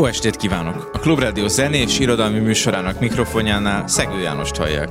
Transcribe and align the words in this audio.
Jó 0.00 0.06
estét 0.06 0.36
kívánok! 0.36 0.90
A 0.92 0.98
Klubrádió 0.98 1.46
zenés 1.46 1.98
irodalmi 1.98 2.38
műsorának 2.38 3.00
mikrofonjánál 3.00 3.86
Szegő 3.88 4.20
Jánost 4.20 4.56
hallják. 4.56 4.88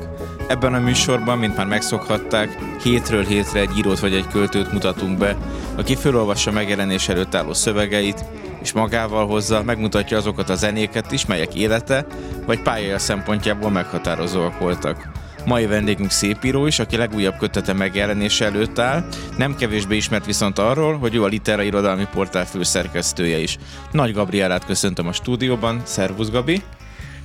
Ebben 0.47 0.73
a 0.73 0.79
műsorban, 0.79 1.37
mint 1.37 1.55
már 1.55 1.65
megszokhatták, 1.65 2.57
hétről 2.83 3.25
hétre 3.25 3.59
egy 3.59 3.77
írót 3.77 3.99
vagy 3.99 4.13
egy 4.13 4.27
költőt 4.27 4.71
mutatunk 4.71 5.17
be, 5.17 5.37
aki 5.75 5.95
felolvassa 5.95 6.51
megjelenés 6.51 7.09
előtt 7.09 7.35
álló 7.35 7.53
szövegeit, 7.53 8.25
és 8.61 8.71
magával 8.71 9.27
hozza, 9.27 9.63
megmutatja 9.63 10.17
azokat 10.17 10.49
a 10.49 10.55
zenéket 10.55 11.11
is, 11.11 11.25
melyek 11.25 11.55
élete 11.55 12.05
vagy 12.45 12.61
pályája 12.61 12.99
szempontjából 12.99 13.69
meghatározóak 13.69 14.59
voltak. 14.59 15.09
Mai 15.45 15.65
vendégünk 15.65 16.11
szépíró 16.11 16.65
is, 16.67 16.79
aki 16.79 16.97
legújabb 16.97 17.37
kötete 17.37 17.73
megjelenése 17.73 18.45
előtt 18.45 18.79
áll, 18.79 19.07
nem 19.37 19.55
kevésbé 19.55 19.95
ismert 19.95 20.25
viszont 20.25 20.59
arról, 20.59 20.97
hogy 20.97 21.15
ő 21.15 21.23
a 21.23 21.27
Litera 21.27 21.61
irodalmi 21.61 22.07
portál 22.13 22.45
főszerkesztője 22.45 23.37
is. 23.37 23.57
Nagy 23.91 24.13
Gabrielát 24.13 24.65
köszöntöm 24.65 25.07
a 25.07 25.13
stúdióban. 25.13 25.81
Szervusz 25.85 26.29
Gabi! 26.29 26.61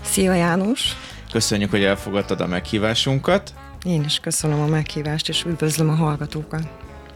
Szia 0.03 0.35
János! 0.35 0.97
Köszönjük, 1.33 1.71
hogy 1.71 1.85
elfogadtad 1.85 2.41
a 2.41 2.47
meghívásunkat. 2.47 3.55
Én 3.85 4.05
is 4.05 4.19
köszönöm 4.19 4.61
a 4.61 4.67
meghívást, 4.67 5.29
és 5.29 5.45
üdvözlöm 5.45 5.89
a 5.89 5.95
hallgatókat. 5.95 6.63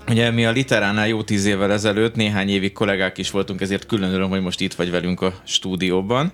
Ugye 0.09 0.31
mi 0.31 0.47
a 0.47 0.51
Literánál 0.51 1.09
jó 1.09 1.23
tíz 1.23 1.45
évvel 1.45 1.73
ezelőtt 1.73 2.15
néhány 2.15 2.49
évig 2.49 2.73
kollégák 2.73 3.19
is 3.19 3.31
voltunk, 3.31 3.61
ezért 3.61 3.87
külön 3.87 4.13
öröm, 4.13 4.29
hogy 4.29 4.41
most 4.41 4.61
itt 4.61 4.75
vagy 4.75 4.91
velünk 4.91 5.21
a 5.21 5.35
stúdióban 5.45 6.33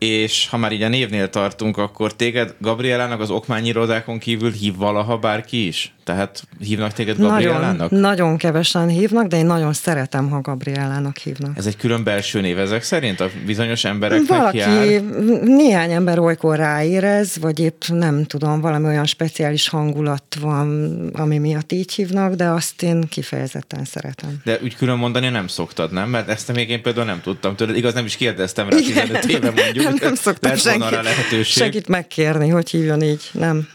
és 0.00 0.48
ha 0.48 0.56
már 0.56 0.72
így 0.72 0.82
a 0.82 0.88
névnél 0.88 1.30
tartunk, 1.30 1.76
akkor 1.76 2.14
téged 2.14 2.54
Gabrielának 2.60 3.20
az 3.20 3.30
okmányirodákon 3.30 4.18
kívül 4.18 4.52
hív 4.52 4.76
valaha 4.76 5.18
bárki 5.18 5.66
is? 5.66 5.94
Tehát 6.10 6.42
hívnak 6.58 6.92
téged 6.92 7.18
Gabrielának? 7.18 7.90
Nagyon, 7.90 8.00
nagyon 8.00 8.36
kevesen 8.36 8.88
hívnak, 8.88 9.26
de 9.26 9.36
én 9.36 9.46
nagyon 9.46 9.72
szeretem, 9.72 10.28
ha 10.30 10.40
Gabrielának 10.40 11.16
hívnak. 11.16 11.56
Ez 11.56 11.66
egy 11.66 11.76
külön 11.76 12.04
belső 12.04 12.40
név 12.40 12.58
ezek 12.58 12.82
szerint? 12.82 13.20
A 13.20 13.28
bizonyos 13.46 13.84
embereknek 13.84 14.28
Valaki, 14.28 14.56
jár? 14.56 15.02
néhány 15.42 15.92
ember 15.92 16.18
olykor 16.18 16.56
ráérez, 16.56 17.38
vagy 17.40 17.60
épp 17.60 17.82
nem 17.88 18.24
tudom, 18.24 18.60
valami 18.60 18.86
olyan 18.86 19.06
speciális 19.06 19.68
hangulat 19.68 20.36
van, 20.40 20.96
ami 21.12 21.38
miatt 21.38 21.72
így 21.72 21.92
hívnak, 21.92 22.34
de 22.34 22.44
azt 22.44 22.82
én 22.82 23.00
kifejezetten 23.08 23.84
szeretem. 23.84 24.40
De 24.44 24.58
úgy 24.62 24.76
külön 24.76 24.96
mondani 24.98 25.28
nem 25.28 25.46
szoktad, 25.46 25.92
nem? 25.92 26.08
Mert 26.08 26.28
ezt 26.28 26.52
még 26.52 26.70
én 26.70 26.82
például 26.82 27.06
nem 27.06 27.20
tudtam 27.20 27.56
tőled. 27.56 27.76
Igaz, 27.76 27.94
nem 27.94 28.04
is 28.04 28.16
kérdeztem 28.16 28.68
rá 28.68 28.76
15 28.76 29.24
éve 29.24 29.50
mondjuk. 29.50 29.84
Nem, 29.84 29.96
nem 30.00 30.14
szoktam 30.14 30.56
senki, 30.56 31.42
senkit 31.42 31.88
megkérni, 31.88 32.48
hogy 32.48 32.70
hívjon 32.70 33.02
így, 33.02 33.30
nem. 33.32 33.68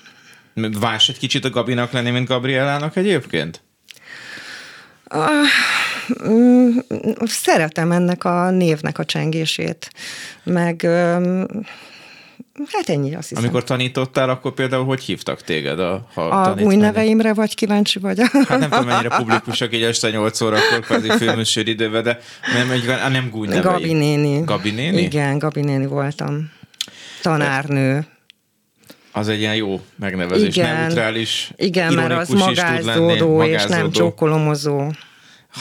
Vás 0.80 1.10
egy 1.10 1.18
kicsit 1.18 1.46
a 1.46 1.50
Gabinak 1.50 1.92
lenni, 1.92 2.10
mint 2.10 2.28
Gabrielának 2.28 2.96
egyébként? 2.96 3.62
Uh, 5.14 6.30
mm, 6.30 6.78
szeretem 7.26 7.92
ennek 7.92 8.24
a 8.24 8.50
névnek 8.50 9.00
a 9.00 9.06
csengését, 9.06 9.90
meg 10.44 10.88
Hát 12.72 12.90
ennyi, 12.90 13.16
azt 13.16 13.30
hiszem. 13.30 13.44
Amikor 13.44 13.64
tanítottál, 13.64 14.30
akkor 14.30 14.54
például 14.54 14.86
hogy 14.86 15.04
hívtak 15.04 15.42
téged? 15.42 15.80
A, 15.80 16.08
ha 16.14 16.22
a 16.22 16.56
új 16.62 16.76
neveimre 16.76 17.34
vagy 17.34 17.56
kíváncsi 17.56 18.00
vagy? 18.00 18.20
Hát 18.48 18.60
nem 18.60 18.70
tudom, 18.70 18.86
mennyire 18.86 19.10
publikusak 19.18 19.74
így 19.74 19.84
este 19.84 20.10
8 20.10 20.42
órakor, 20.42 20.80
kvázi 20.80 21.10
főműsor 21.10 21.68
időben, 21.68 22.04
de 22.04 22.20
nem, 22.54 22.72
egy, 22.72 22.86
nem 23.12 23.30
gúny 23.30 23.50
nevei. 23.50 23.62
Gabi 23.62 23.94
néni. 23.94 24.44
Gabi 24.44 24.72
néni? 24.72 25.02
Igen, 25.02 25.38
Gabi 25.38 25.62
néni 25.62 25.86
voltam. 25.86 26.52
Tanárnő. 27.22 28.06
Az 29.18 29.28
egy 29.28 29.40
ilyen 29.40 29.56
jó 29.56 29.82
megnevezés, 29.96 30.56
igen, 30.56 30.76
neutrális, 30.76 31.52
Igen, 31.56 31.94
mert 31.94 32.12
az 32.12 32.30
magázódó 32.30 33.44
és 33.44 33.66
nem 33.66 33.92
csókolomozó. 33.92 34.92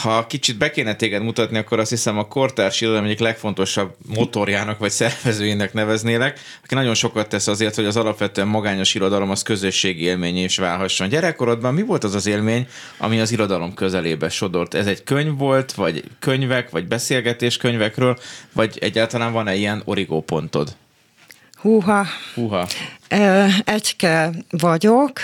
Ha 0.01 0.27
kicsit 0.27 0.57
be 0.57 0.71
kéne 0.71 0.95
téged 0.95 1.23
mutatni, 1.23 1.57
akkor 1.57 1.79
azt 1.79 1.89
hiszem 1.89 2.17
a 2.17 2.27
kortárs 2.27 2.81
irodalom 2.81 3.05
egyik 3.05 3.19
legfontosabb 3.19 3.95
motorjának 4.15 4.79
vagy 4.79 4.91
szervezőjének 4.91 5.73
neveznélek, 5.73 6.39
aki 6.63 6.73
nagyon 6.73 6.93
sokat 6.93 7.29
tesz 7.29 7.47
azért, 7.47 7.75
hogy 7.75 7.85
az 7.85 7.97
alapvetően 7.97 8.47
magányos 8.47 8.93
irodalom 8.95 9.29
az 9.29 9.41
közösségi 9.41 10.03
élmény 10.03 10.43
is 10.43 10.57
válhasson. 10.57 11.09
Gyerekkorodban 11.09 11.73
mi 11.73 11.81
volt 11.81 12.03
az 12.03 12.15
az 12.15 12.27
élmény, 12.27 12.67
ami 12.97 13.19
az 13.19 13.31
irodalom 13.31 13.73
közelébe 13.73 14.29
sodort? 14.29 14.73
Ez 14.73 14.87
egy 14.87 15.03
könyv 15.03 15.37
volt, 15.37 15.73
vagy 15.73 16.03
könyvek, 16.19 16.69
vagy 16.69 16.87
beszélgetés 16.87 17.57
könyvekről, 17.57 18.17
vagy 18.53 18.77
egyáltalán 18.81 19.31
van-e 19.31 19.55
ilyen 19.55 19.81
origópontod? 19.85 20.75
Húha. 21.65 22.05
Húha. 22.35 22.67
Egyke 23.63 24.29
vagyok, 24.49 25.19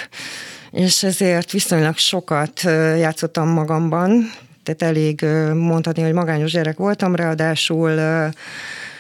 és 0.72 1.04
ezért 1.04 1.52
viszonylag 1.52 1.98
sokat 1.98 2.62
játszottam 2.98 3.48
magamban, 3.48 4.32
tehát 4.64 4.82
elég 4.96 5.26
mondhatni, 5.54 6.02
hogy 6.02 6.14
magányos 6.14 6.52
gyerek 6.52 6.78
voltam, 6.78 7.16
ráadásul 7.16 8.00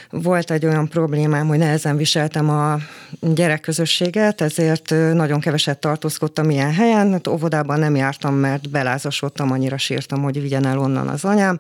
volt 0.10 0.52
egy 0.52 0.66
olyan 0.66 0.88
problémám, 0.88 1.48
hogy 1.48 1.58
nehezen 1.58 1.98
viseltem 1.98 2.50
a 2.50 2.78
gyerekközösséget, 3.20 4.42
ezért 4.42 4.90
nagyon 5.14 5.40
keveset 5.40 5.80
tartózkodtam 5.80 6.50
ilyen 6.50 6.74
helyen, 6.74 7.12
hát 7.12 7.28
óvodában 7.28 7.80
nem 7.80 7.96
jártam, 7.96 8.36
mert 8.36 8.70
belázasodtam, 8.70 9.52
annyira 9.52 9.78
sírtam, 9.78 10.22
hogy 10.22 10.42
vigyen 10.42 10.66
el 10.66 10.80
onnan 10.80 11.08
az 11.08 11.26
anyám, 11.26 11.60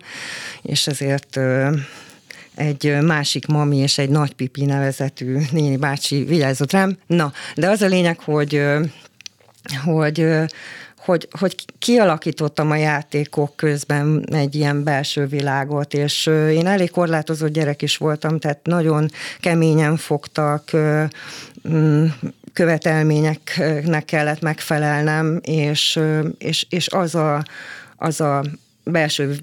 és 0.62 0.88
ezért 0.88 1.40
egy 2.56 2.98
másik 3.02 3.48
mami 3.48 3.78
és 3.78 3.98
egy 3.98 4.10
nagy 4.10 4.34
pipi 4.34 4.66
nevezetű 4.66 5.38
néni 5.52 5.78
bácsi 5.78 6.24
vigyázott 6.24 6.72
rám. 6.72 6.98
Na, 7.08 7.32
de 7.56 7.70
az 7.70 7.82
a 7.82 7.88
lényeg, 7.88 8.20
hogy 8.20 8.62
hogy 9.84 10.28
hogy, 11.06 11.28
hogy 11.40 11.56
kialakítottam 11.80 12.72
a 12.72 12.76
játékok 12.76 13.56
közben 13.56 14.26
egy 14.32 14.56
ilyen 14.56 14.84
belső 14.84 15.26
világot, 15.26 15.94
és 15.94 16.26
én 16.52 16.68
elég 16.68 16.92
korlátozott 16.92 17.52
gyerek 17.52 17.82
is 17.82 17.98
voltam, 17.98 18.40
tehát 18.40 18.60
nagyon 18.64 19.10
keményen 19.40 19.98
fogtak, 19.98 20.72
mm, 21.70 22.06
követelményeknek 22.54 24.06
kellett 24.06 24.42
megfelelnem, 24.42 25.40
és, 25.44 26.00
és, 26.38 26.66
és 26.70 26.88
az, 26.88 27.16
a, 27.16 27.46
az 27.96 28.22
a 28.22 28.44
belső 28.84 29.38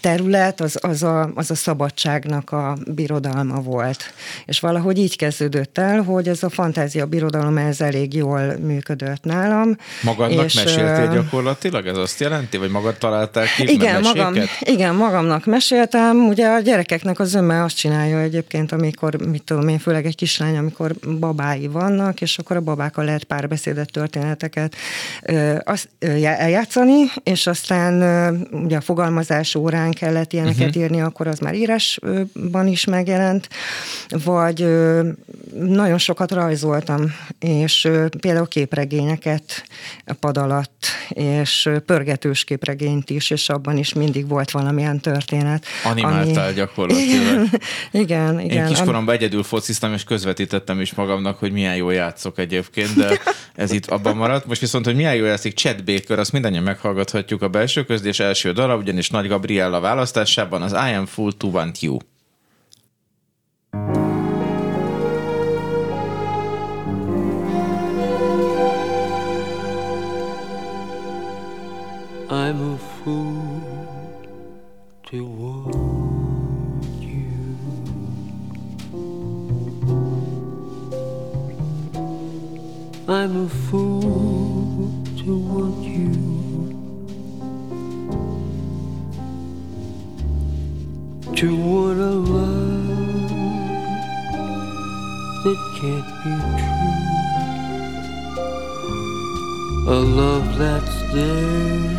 terület, 0.00 0.60
az, 0.60 0.78
az, 0.80 1.02
a, 1.02 1.30
az 1.34 1.50
a 1.50 1.54
szabadságnak 1.54 2.50
a 2.50 2.76
birodalma 2.86 3.60
volt. 3.60 4.12
És 4.44 4.60
valahogy 4.60 4.98
így 4.98 5.16
kezdődött 5.16 5.78
el, 5.78 6.02
hogy 6.02 6.28
ez 6.28 6.42
a 6.42 6.48
fantázia 6.48 7.06
birodalom 7.06 7.56
ez 7.56 7.80
elég 7.80 8.14
jól 8.14 8.56
működött 8.62 9.24
nálam. 9.24 9.76
Magadnak 10.02 10.44
és, 10.44 10.54
meséltél 10.54 11.12
gyakorlatilag? 11.12 11.86
Ez 11.86 11.96
azt 11.96 12.20
jelenti? 12.20 12.56
Vagy 12.56 12.70
magad 12.70 12.96
találtál 12.96 13.46
ki 13.56 13.72
igen, 13.72 14.00
magam, 14.00 14.34
igen, 14.60 14.94
magamnak 14.94 15.44
meséltem. 15.44 16.26
Ugye 16.28 16.48
a 16.48 16.60
gyerekeknek 16.60 17.18
az 17.18 17.28
zöme 17.28 17.62
azt 17.62 17.76
csinálja 17.76 18.20
egyébként, 18.20 18.72
amikor, 18.72 19.14
mit 19.14 19.42
tudom 19.42 19.68
én, 19.68 19.78
főleg 19.78 20.06
egy 20.06 20.16
kislány, 20.16 20.56
amikor 20.56 20.94
babái 21.18 21.66
vannak, 21.66 22.20
és 22.20 22.38
akkor 22.38 22.56
a 22.56 22.60
babákkal 22.60 23.04
lehet 23.04 23.24
párbeszédet, 23.24 23.90
történeteket 23.92 24.74
ö, 25.22 25.56
azt, 25.64 25.88
ö, 25.98 26.06
eljátszani, 26.22 27.04
és 27.22 27.46
aztán 27.46 28.00
ö, 28.00 28.32
ugye 28.50 28.76
a 28.76 28.80
fogalmazás 28.80 29.54
órán 29.54 29.89
nyelven 29.90 30.12
kellett 30.12 30.32
ilyeneket 30.32 30.68
uh-huh. 30.68 30.82
írni, 30.82 31.00
akkor 31.00 31.26
az 31.26 31.38
már 31.38 31.54
írásban 31.54 32.66
is 32.66 32.84
megjelent, 32.84 33.48
vagy 34.08 34.66
nagyon 35.54 35.98
sokat 35.98 36.32
rajzoltam, 36.32 37.14
és 37.38 37.88
például 38.20 38.48
képregényeket 38.48 39.64
pad 40.20 40.36
alatt, 40.38 40.86
és 41.08 41.68
pörgetős 41.86 42.44
képregényt 42.44 43.10
is, 43.10 43.30
és 43.30 43.48
abban 43.48 43.76
is 43.76 43.92
mindig 43.92 44.28
volt 44.28 44.50
valamilyen 44.50 45.00
történet. 45.00 45.64
Animáltál 45.84 46.44
ami... 46.46 46.54
gyakorlatilag. 46.54 47.46
igen, 47.90 48.40
igen. 48.40 48.64
Én 48.64 48.66
kiskoromban 48.66 49.14
egyedül 49.14 49.42
fociztam, 49.42 49.92
és 49.92 50.04
közvetítettem 50.04 50.80
is 50.80 50.94
magamnak, 50.94 51.38
hogy 51.38 51.52
milyen 51.52 51.76
jól 51.76 51.92
játszok 51.94 52.38
egyébként, 52.38 52.94
de 52.94 53.18
ez 53.54 53.72
itt 53.72 53.86
abban 53.86 54.16
maradt. 54.16 54.46
Most 54.46 54.60
viszont, 54.60 54.84
hogy 54.84 54.94
milyen 54.94 55.14
jól 55.14 55.26
játszik 55.26 55.54
Chad 55.54 55.84
Baker, 55.84 56.18
azt 56.18 56.32
mindannyian 56.32 56.62
meghallgathatjuk 56.62 57.42
a 57.42 57.48
belső 57.48 57.84
közdés 57.84 58.20
első 58.20 58.52
dala, 58.52 58.76
ugyanis 58.76 59.10
Nagy 59.10 59.28
Gabriella 59.28 59.80
választásában 59.80 60.62
az 60.62 60.72
I 60.72 60.94
Am 60.94 61.06
Full 61.06 61.32
to 61.36 61.48
Want 61.48 61.80
You. 61.80 61.96
I'm 72.32 72.74
a 72.74 72.78
fool 72.78 73.42
to 75.06 75.24
want 75.24 76.84
you. 77.02 77.58
I'm 83.08 83.46
a 83.46 83.48
fool 83.48 84.92
to 85.18 85.38
want 85.38 85.82
you. 85.82 86.12
To 91.34 91.56
want 91.56 91.98
a 91.98 92.14
love 92.36 93.30
that 95.42 95.58
can't 95.80 96.08
be 96.22 96.32
true. 96.60 96.78
A 99.88 99.98
love 99.98 100.46
that's 100.56 100.96
there. 101.12 101.89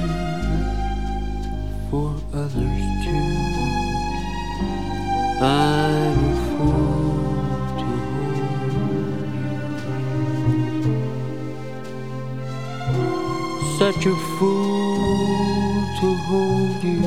Such 13.94 14.06
a 14.06 14.16
fool 14.16 15.84
to 16.00 16.16
hold 16.28 16.82
you. 16.82 17.02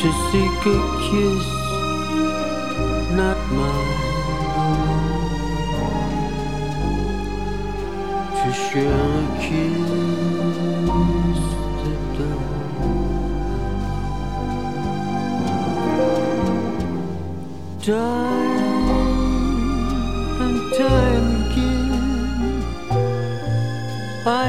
To 0.00 0.08
seek 0.30 0.62
a 0.66 0.78
kiss, 1.04 1.51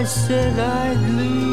I 0.04 0.06
said 0.06 0.60
I'd 0.60 1.00
leave 1.16 1.53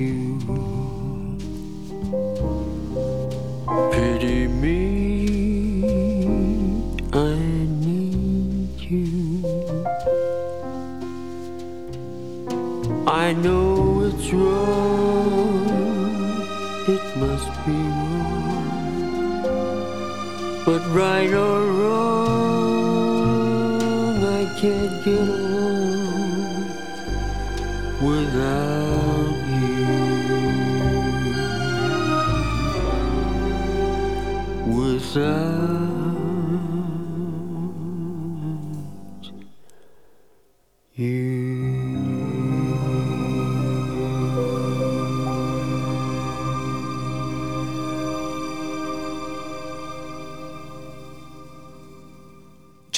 you. 0.00 0.61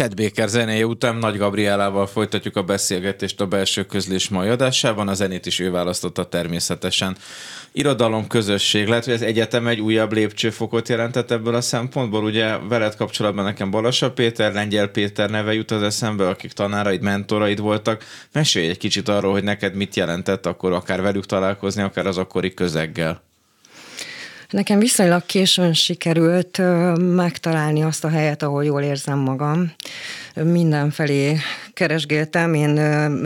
Chad 0.04 0.16
Baker 0.16 0.48
zenéje 0.48 0.86
után 0.86 1.16
Nagy 1.16 1.36
Gabrielával 1.36 2.06
folytatjuk 2.06 2.56
a 2.56 2.62
beszélgetést 2.62 3.40
a 3.40 3.46
belső 3.46 3.84
közlés 3.84 4.28
mai 4.28 4.48
adásában. 4.48 5.08
A 5.08 5.14
zenét 5.14 5.46
is 5.46 5.58
ő 5.58 5.70
választotta 5.70 6.24
természetesen. 6.24 7.16
Irodalom, 7.72 8.26
közösség. 8.26 8.88
Lehet, 8.88 9.04
hogy 9.04 9.14
az 9.14 9.22
egyetem 9.22 9.66
egy 9.66 9.80
újabb 9.80 10.12
lépcsőfokot 10.12 10.88
jelentett 10.88 11.30
ebből 11.30 11.54
a 11.54 11.60
szempontból. 11.60 12.24
Ugye 12.24 12.58
veled 12.58 12.96
kapcsolatban 12.96 13.44
nekem 13.44 13.70
Balassa 13.70 14.12
Péter, 14.12 14.52
Lengyel 14.52 14.88
Péter 14.88 15.30
neve 15.30 15.54
jut 15.54 15.70
az 15.70 15.82
eszembe, 15.82 16.28
akik 16.28 16.52
tanáraid, 16.52 17.02
mentoraid 17.02 17.60
voltak. 17.60 18.04
Mesélj 18.32 18.68
egy 18.68 18.78
kicsit 18.78 19.08
arról, 19.08 19.32
hogy 19.32 19.44
neked 19.44 19.74
mit 19.74 19.96
jelentett 19.96 20.46
akkor 20.46 20.72
akár 20.72 21.02
velük 21.02 21.26
találkozni, 21.26 21.82
akár 21.82 22.06
az 22.06 22.18
akkori 22.18 22.54
közeggel. 22.54 23.22
Nekem 24.50 24.78
viszonylag 24.78 25.26
későn 25.26 25.72
sikerült 25.72 26.60
megtalálni 26.98 27.82
azt 27.82 28.04
a 28.04 28.08
helyet, 28.08 28.42
ahol 28.42 28.64
jól 28.64 28.82
érzem 28.82 29.18
magam. 29.18 29.72
Mindenfelé 30.34 31.38
keresgéltem, 31.74 32.54
én 32.54 32.74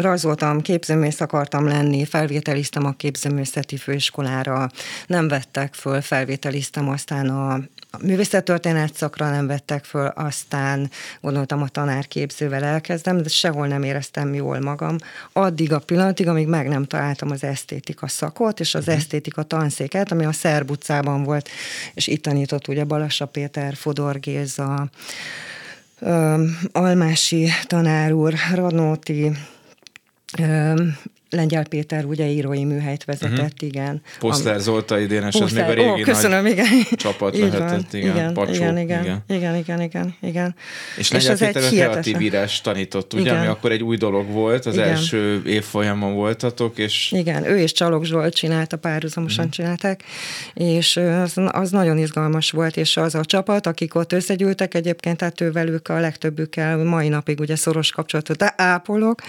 rajzoltam, 0.01 0.61
képzőművész 0.61 1.21
akartam 1.21 1.67
lenni, 1.67 2.05
felvételiztem 2.05 2.85
a 2.85 2.93
képzőművészeti 2.93 3.77
főiskolára, 3.77 4.71
nem 5.07 5.29
vettek 5.29 5.75
föl, 5.75 6.01
felvételiztem 6.01 6.89
aztán 6.89 7.29
a 7.29 7.61
a 7.91 7.99
művészettörténet 8.03 8.95
szakra 8.95 9.31
nem 9.31 9.47
vettek 9.47 9.85
föl, 9.85 10.07
aztán 10.07 10.91
gondoltam 11.21 11.63
a 11.63 11.69
tanárképzővel 11.69 12.65
elkezdem, 12.65 13.23
de 13.23 13.29
sehol 13.29 13.67
nem 13.67 13.83
éreztem 13.83 14.35
jól 14.35 14.61
magam. 14.61 14.97
Addig 15.33 15.73
a 15.73 15.79
pillanatig, 15.79 16.29
amíg 16.29 16.47
meg 16.47 16.69
nem 16.69 16.85
találtam 16.85 17.31
az 17.31 17.45
esztétika 17.45 18.09
szakot, 18.09 18.61
és 18.61 18.75
az 18.75 18.81
uh-huh. 18.81 18.97
esztétika 18.97 19.43
tanszéket, 19.43 20.13
ami 20.13 20.25
a 20.25 20.33
Szerb 20.33 20.71
utcában 20.71 21.23
volt, 21.23 21.49
és 21.95 22.07
itt 22.07 22.23
tanított 22.23 22.69
ugye 22.69 22.85
Balassa 22.85 23.27
Péter, 23.27 23.75
Fodor 23.75 24.21
Géza, 24.21 24.89
Almási 26.73 27.49
tanár 27.67 28.13
úr, 28.13 28.35
Radnóti, 28.55 29.33
Lengyel 31.31 31.67
Péter 31.67 32.05
ugye 32.05 32.27
írói 32.27 32.65
műhelyt 32.65 33.05
vezetett, 33.05 33.33
uh-huh. 33.33 33.69
igen. 33.69 34.03
Poszler 34.19 34.61
Zolta 34.61 34.99
idénes, 35.01 35.35
az 35.35 35.53
még 35.53 35.65
a 35.65 35.73
régi 35.73 36.01
Ó, 36.01 36.03
köszönöm, 36.03 36.43
nagy 36.43 36.53
igen. 36.53 36.67
csapat 36.97 37.35
Így 37.35 37.41
lehetett, 37.41 37.71
van. 37.71 37.87
igen, 37.93 38.17
igen, 38.17 38.33
Pacsó, 38.33 38.53
igen, 38.53 38.79
igen, 38.79 39.03
igen. 39.03 39.23
igen, 39.29 39.57
igen, 39.57 39.81
igen, 39.81 40.15
igen. 40.21 40.55
És 40.97 41.11
Lengyel 41.11 41.33
ez 41.33 41.43
egy 41.43 41.57
a 41.57 41.61
kreatív 41.61 42.21
írás 42.21 42.61
tanított, 42.61 43.13
ugye, 43.13 43.23
Igen. 43.23 43.37
ami 43.37 43.47
akkor 43.47 43.73
egy 43.73 43.83
új 43.83 43.97
dolog 43.97 44.31
volt, 44.31 44.67
az 44.67 44.75
Igen. 44.75 44.89
első 44.89 45.43
évfolyamon 45.47 46.15
voltatok, 46.15 46.79
és 46.79 47.13
Igen, 47.13 47.45
ő 47.45 47.59
és 47.59 47.73
Csalog 47.73 48.05
Zsolt 48.05 48.35
csinálta, 48.35 48.77
párhuzamosan 48.77 49.47
mm. 49.47 49.51
csinálták, 49.51 50.03
és 50.55 50.97
az, 50.97 51.33
az 51.47 51.71
nagyon 51.71 51.99
izgalmas 51.99 52.51
volt, 52.51 52.77
és 52.77 52.97
az 52.97 53.15
a 53.15 53.25
csapat, 53.25 53.67
akik 53.67 53.95
ott 53.95 54.13
összegyűltek 54.13 54.75
egyébként, 54.75 55.17
tehát 55.17 55.41
ő 55.41 55.53
velük 55.53 55.89
a 55.89 56.01
legtöbbükkel 56.01 56.77
mai 56.77 57.09
napig 57.09 57.41
ugye 57.41 57.57
szoros 57.57 57.91
kapcsolatot 57.91 58.53
ápolok, 58.57 59.23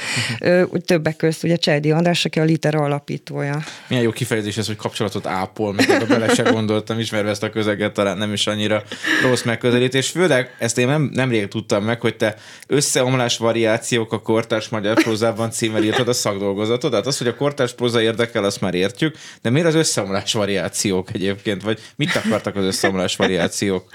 úgy 0.69 0.83
többek 0.85 1.15
közt 1.15 1.43
ugye 1.43 1.55
Csejdi 1.89 2.05
András, 2.05 2.25
aki 2.25 2.39
a 2.39 2.43
Litera 2.43 2.79
alapítója. 2.79 3.63
milyen 3.87 4.03
jó 4.03 4.11
kifejezés 4.11 4.57
ez, 4.57 4.67
hogy 4.67 4.75
kapcsolatot 4.75 5.25
ápol, 5.25 5.73
még 5.73 5.89
ebbe 5.89 6.05
bele 6.05 6.33
se 6.33 6.43
gondoltam, 6.43 6.99
ismerve 6.99 7.29
ezt 7.29 7.43
a 7.43 7.49
közeget, 7.49 7.93
talán 7.93 8.17
nem 8.17 8.33
is 8.33 8.47
annyira 8.47 8.83
rossz 9.23 9.43
megközelítés. 9.43 10.09
Főleg 10.09 10.55
ezt 10.59 10.77
én 10.77 10.87
nem, 10.87 11.09
nemrég 11.13 11.47
tudtam 11.47 11.83
meg, 11.83 12.01
hogy 12.01 12.15
te 12.15 12.35
összeomlás 12.67 13.37
variációk 13.37 14.13
a 14.13 14.21
kortárs 14.21 14.69
magyar 14.69 15.03
prózában 15.03 15.51
címmel 15.51 15.83
írtad 15.83 16.07
a 16.07 16.13
szakdolgozatot. 16.13 16.91
Tehát 16.91 17.07
az, 17.07 17.17
hogy 17.17 17.27
a 17.27 17.35
kortárs 17.35 17.73
próza 17.73 18.01
érdekel, 18.01 18.43
azt 18.43 18.61
már 18.61 18.73
értjük, 18.73 19.15
de 19.41 19.49
miért 19.49 19.67
az 19.67 19.75
összeomlás 19.75 20.33
variációk 20.33 21.13
egyébként, 21.13 21.61
vagy 21.61 21.79
mit 21.95 22.15
akartak 22.15 22.55
az 22.55 22.63
összeomlás 22.63 23.15
variációk? 23.15 23.89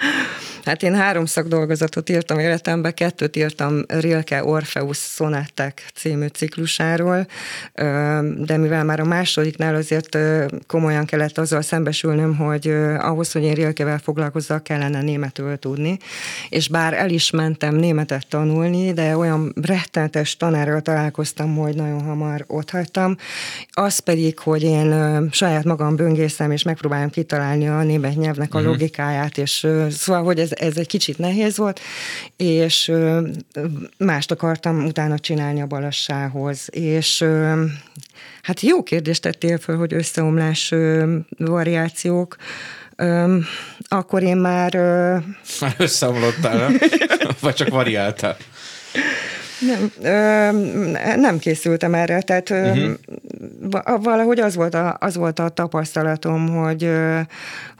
Hát 0.64 0.83
én 0.83 0.94
három 0.94 1.25
szakdolgozatot 1.25 2.11
írtam 2.11 2.38
életemben, 2.38 2.94
kettőt 2.94 3.37
írtam 3.37 3.83
Rilke 3.88 4.44
Orpheus 4.44 4.97
Szonettek 4.97 5.83
című 5.94 6.26
ciklusáról, 6.26 7.26
de 8.37 8.56
mivel 8.56 8.85
már 8.85 9.00
a 9.00 9.04
másodiknál 9.04 9.75
azért 9.75 10.18
komolyan 10.66 11.04
kellett 11.04 11.38
azzal 11.38 11.62
szembesülnöm, 11.62 12.37
hogy 12.37 12.68
ahhoz, 12.99 13.33
hogy 13.33 13.42
én 13.42 13.54
Rilkevel 13.54 13.99
foglalkozzak, 13.99 14.62
kellene 14.62 15.02
németül 15.02 15.59
tudni, 15.59 15.99
és 16.49 16.68
bár 16.68 16.94
el 16.94 17.11
is 17.11 17.30
mentem 17.30 17.75
németet 17.75 18.26
tanulni, 18.28 18.92
de 18.92 19.16
olyan 19.16 19.52
rettenetes 19.62 20.37
tanárral 20.37 20.80
találkoztam, 20.80 21.56
hogy 21.56 21.75
nagyon 21.75 22.02
hamar 22.02 22.44
ott 22.47 22.71
hagytam. 22.71 23.16
Az 23.71 23.99
pedig, 23.99 24.38
hogy 24.38 24.62
én 24.62 24.94
saját 25.33 25.64
magam 25.64 25.97
böngészem, 25.97 26.50
és 26.50 26.62
megpróbálom 26.62 27.11
kitalálni 27.11 27.68
a 27.68 27.83
német 27.83 28.16
nyelvnek 28.16 28.54
a 28.54 28.59
Mhm. 28.59 28.66
logikáját, 28.68 29.38
és 29.38 29.66
szóval, 29.90 30.23
hogy 30.25 30.38
ez, 30.38 30.52
ez 30.59 30.77
egy 30.77 30.87
kicsit 30.87 31.19
nehéz 31.19 31.57
volt, 31.57 31.81
és 32.37 32.93
mást 33.99 34.31
akartam 34.31 34.85
utána 34.85 35.19
csinálni 35.19 35.61
a 35.61 35.67
balassához, 35.67 36.69
és 36.71 37.25
hát 38.43 38.61
jó 38.61 38.83
kérdést 38.83 39.23
tettél 39.23 39.59
föl, 39.59 39.77
hogy 39.77 39.95
összeomlás 39.95 40.75
variációk, 41.37 42.37
Ö, 42.97 43.39
akkor 43.89 44.23
én 44.23 44.37
már 44.37 44.75
ö, 44.75 45.17
Már 45.61 45.75
összeomlottál, 45.79 46.57
nem? 46.57 46.79
Vagy 47.41 47.55
csak 47.55 47.69
variáltál? 47.69 48.37
Nem, 49.61 49.93
ö, 50.03 51.17
nem 51.17 51.39
készültem 51.39 51.95
erre, 51.95 52.21
tehát 52.21 52.51
uh-huh. 52.51 54.03
valahogy 54.03 54.41
az 54.41 54.55
volt, 54.55 54.75
a, 54.75 54.97
az 55.01 55.17
volt 55.17 55.39
a 55.39 55.49
tapasztalatom, 55.49 56.49
hogy, 56.49 56.91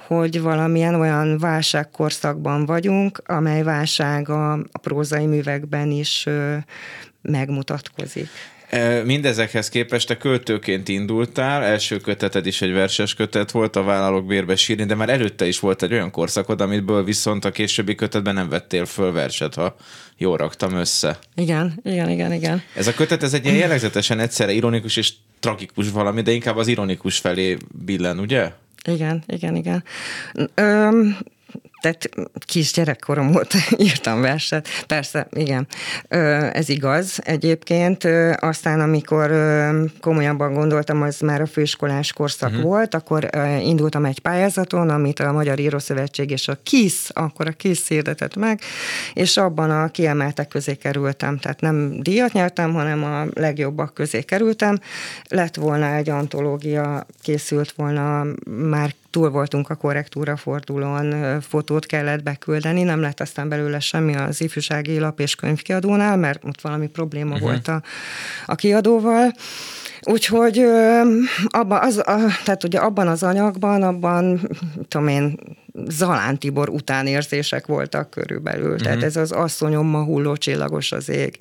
hogy 0.07 0.41
valamilyen 0.41 0.95
olyan 0.95 1.39
válságkorszakban 1.39 2.67
vagyunk, 2.67 3.23
amely 3.27 3.63
válság 3.63 4.29
a, 4.29 4.53
a 4.53 4.79
prózai 4.83 5.27
művekben 5.27 5.91
is 5.91 6.27
ö, 6.27 6.57
megmutatkozik. 7.23 8.29
Mindezekhez 9.05 9.69
képest 9.69 10.07
te 10.07 10.17
költőként 10.17 10.89
indultál, 10.89 11.63
első 11.63 11.97
köteted 11.97 12.47
is 12.47 12.63
egy 12.63 12.73
verses 12.73 13.15
kötet 13.15 13.51
volt, 13.51 13.77
a 13.77 13.83
Vállalok 13.83 14.27
bérbe 14.27 14.57
sírni, 14.57 14.85
de 14.85 14.95
már 14.95 15.09
előtte 15.09 15.47
is 15.47 15.61
volt 15.61 15.83
egy 15.83 15.93
olyan 15.93 16.11
korszakod, 16.11 16.61
amitből 16.61 17.05
viszont 17.05 17.45
a 17.45 17.51
későbbi 17.51 17.95
kötetben 17.95 18.35
nem 18.35 18.49
vettél 18.49 18.85
föl 18.85 19.13
verset, 19.13 19.55
ha 19.55 19.77
jól 20.17 20.37
raktam 20.37 20.75
össze. 20.75 21.19
Igen, 21.35 21.81
igen, 21.83 22.11
igen, 22.11 22.33
igen. 22.33 22.63
Ez 22.75 22.87
a 22.87 22.95
kötet, 22.95 23.23
ez 23.23 23.35
egy 23.35 23.45
ilyen 23.45 23.57
jellegzetesen 23.57 24.19
egyszerre 24.19 24.53
ironikus 24.53 24.97
és 24.97 25.13
tragikus 25.41 25.91
valami, 25.91 26.23
de 26.23 26.31
inkább 26.31 26.57
az 26.57 26.67
ironikus 26.67 27.19
felé 27.19 27.57
billen, 27.85 28.19
ugye? 28.19 28.53
Igen, 28.89 29.23
igen, 29.27 29.57
igen. 29.57 29.85
Öm, 30.55 31.17
tehát 31.85 32.09
kis 32.47 32.73
gyerekkorom 32.73 33.37
óta 33.37 33.59
írtam 33.87 34.21
verset. 34.21 34.69
Persze, 34.87 35.27
igen, 35.33 35.67
ez 36.53 36.69
igaz 36.69 37.19
egyébként. 37.25 38.05
Aztán, 38.41 38.81
amikor 38.81 39.31
komolyabban 40.01 40.53
gondoltam, 40.53 41.03
az 41.03 41.21
már 41.21 41.41
a 41.41 41.47
főiskolás 41.47 42.13
korszak 42.13 42.49
uh-huh. 42.49 42.65
volt, 42.65 42.95
akkor 42.95 43.29
indultam 43.61 44.05
egy 44.05 44.19
pályázaton, 44.19 44.89
amit 44.89 45.21
a 45.21 45.33
Magyar 45.33 45.59
Írószövetség 45.59 46.31
és 46.31 46.49
a 46.49 46.59
KISZ, 46.63 47.11
akkor 47.13 47.47
a 47.47 47.53
KISZ 47.53 47.89
hirdetett 47.89 48.37
meg, 48.37 48.61
és 49.15 49.37
abban 49.37 49.71
a 49.71 49.89
kiemeltek 49.89 50.49
közé 50.49 50.75
kerültem. 50.75 51.39
Tehát 51.39 51.61
nem 51.61 52.01
díjat 52.01 52.33
nyertem, 52.33 52.73
hanem 52.73 53.05
a 53.05 53.25
legjobbak 53.35 53.95
közé 53.95 54.23
kerültem. 54.23 54.79
Lett 55.29 55.55
volna 55.55 55.95
egy 55.95 56.11
antológia, 56.11 57.07
készült 57.23 57.73
volna 57.73 58.27
már 58.47 58.95
túl 59.15 59.31
voltunk 59.31 59.71
a 59.71 59.75
korrektúra 59.75 60.37
fordulón, 60.37 61.41
fotót 61.75 61.87
kellett 61.87 62.23
beküldeni, 62.23 62.83
nem 62.83 63.01
lett 63.01 63.21
aztán 63.21 63.49
belőle 63.49 63.81
semmi 63.81 64.17
az 64.17 64.41
ifjúsági 64.41 64.99
lap 64.99 65.21
és 65.21 65.35
könyvkiadónál, 65.35 66.17
mert 66.17 66.45
ott 66.45 66.61
valami 66.61 66.87
probléma 66.87 67.35
uh-huh. 67.35 67.49
volt 67.49 67.69
a, 67.69 67.83
a 68.47 68.55
kiadóval. 68.55 69.33
Úgyhogy 70.03 70.59
abban 71.49 71.83
az, 71.83 71.99
a, 71.99 72.19
tehát 72.45 72.65
ugye 72.65 72.79
abban 72.79 73.09
az 73.09 73.23
anyagban, 73.23 73.83
abban, 73.83 74.49
tudom 74.89 75.09
én, 75.09 75.39
Zalán 75.89 76.39
Tibor 76.39 76.69
utánérzések 76.69 77.67
voltak 77.67 78.11
körülbelül. 78.11 78.71
Uh-huh. 78.71 78.83
Tehát 78.83 79.03
ez 79.03 79.17
az 79.17 79.33
asszonyomma 79.33 80.05
hulló 80.05 80.37
csillagos 80.37 80.93
az 80.93 81.09
ég 81.09 81.39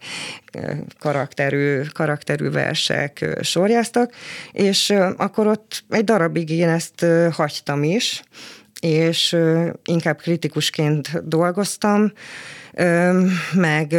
karakterű, 1.00 1.82
karakterű 1.94 2.50
versek 2.50 3.38
sorjáztak, 3.42 4.14
és 4.52 4.94
akkor 5.18 5.48
ott 5.48 5.84
egy 5.90 6.04
darabig 6.04 6.50
én 6.50 6.70
ezt 6.70 7.06
hagytam 7.32 7.84
is, 7.84 8.24
és 8.84 9.38
inkább 9.86 10.18
kritikusként 10.18 11.28
dolgoztam, 11.28 12.12
meg 13.54 13.92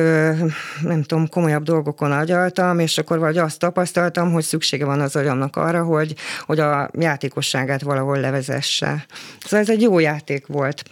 nem 0.82 1.02
tudom, 1.06 1.28
komolyabb 1.28 1.62
dolgokon 1.62 2.12
agyaltam, 2.12 2.78
és 2.78 2.98
akkor 2.98 3.18
vagy 3.18 3.38
azt 3.38 3.58
tapasztaltam, 3.58 4.32
hogy 4.32 4.42
szüksége 4.42 4.84
van 4.84 5.00
az 5.00 5.16
agyamnak 5.16 5.56
arra, 5.56 5.84
hogy, 5.84 6.14
hogy 6.40 6.58
a 6.58 6.90
játékosságát 6.98 7.82
valahol 7.82 8.20
levezesse. 8.20 9.06
Szóval 9.40 9.58
ez 9.58 9.70
egy 9.70 9.82
jó 9.82 9.98
játék 9.98 10.46
volt, 10.46 10.82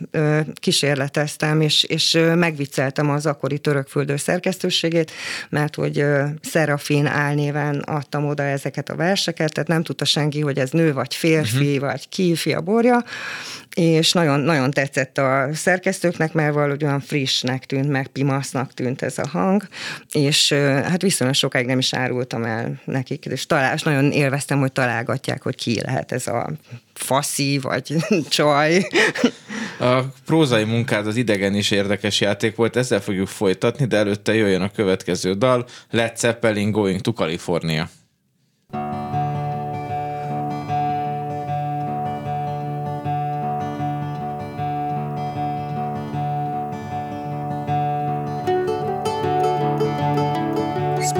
kísérleteztem, 0.54 1.60
és, 1.60 1.82
és 1.82 2.18
megvicceltem 2.34 3.10
az 3.10 3.26
akkori 3.26 3.58
törökföldő 3.58 4.16
szerkesztőségét, 4.16 5.10
mert 5.48 5.74
hogy 5.74 6.04
Szerafin 6.40 7.06
álnéven 7.06 7.78
adtam 7.78 8.26
oda 8.26 8.42
ezeket 8.42 8.88
a 8.88 8.96
verseket, 8.96 9.52
tehát 9.52 9.68
nem 9.68 9.82
tudta 9.82 10.04
senki, 10.04 10.40
hogy 10.40 10.58
ez 10.58 10.70
nő, 10.70 10.92
vagy 10.92 11.14
férfi, 11.14 11.74
uh-huh. 11.74 11.90
vagy 11.90 12.08
ki, 12.08 12.34
fia, 12.34 12.60
borja, 12.60 13.04
és 13.74 14.12
nagyon, 14.12 14.40
nagyon 14.40 14.70
tetszett 14.70 15.18
a 15.18 15.48
szerkesztőknek, 15.52 16.32
mert 16.32 16.54
valahogy 16.54 16.84
olyan 16.84 17.00
frissnek 17.00 17.64
tűnt, 17.64 17.88
meg 17.88 18.06
pimasznak 18.06 18.74
tűnt 18.74 19.02
ez 19.02 19.18
a 19.18 19.28
hang, 19.28 19.68
és 20.12 20.52
hát 20.82 21.02
viszonylag 21.02 21.36
sokáig 21.36 21.66
nem 21.66 21.78
is 21.78 21.94
árultam 21.94 22.44
el 22.44 22.80
nekik, 22.84 23.24
és, 23.24 23.46
talál, 23.46 23.74
és 23.74 23.82
nagyon 23.82 24.10
élveztem, 24.10 24.58
hogy 24.58 24.72
találgatják, 24.72 25.42
hogy 25.42 25.54
ki 25.54 25.80
lehet 25.80 26.12
ez 26.12 26.26
a 26.26 26.50
faszi, 26.94 27.58
vagy 27.58 27.96
csaj. 28.28 28.86
A 29.78 30.00
prózai 30.26 30.64
munkád 30.64 31.06
az 31.06 31.16
idegen 31.16 31.54
is 31.54 31.70
érdekes 31.70 32.20
játék 32.20 32.56
volt, 32.56 32.76
ezzel 32.76 33.00
fogjuk 33.00 33.28
folytatni, 33.28 33.86
de 33.86 33.96
előtte 33.96 34.34
jöjjön 34.34 34.62
a 34.62 34.70
következő 34.70 35.32
dal, 35.32 35.66
Led 35.90 36.16
Zeppelin 36.18 36.70
Going 36.70 37.00
to 37.00 37.12
California. 37.12 37.90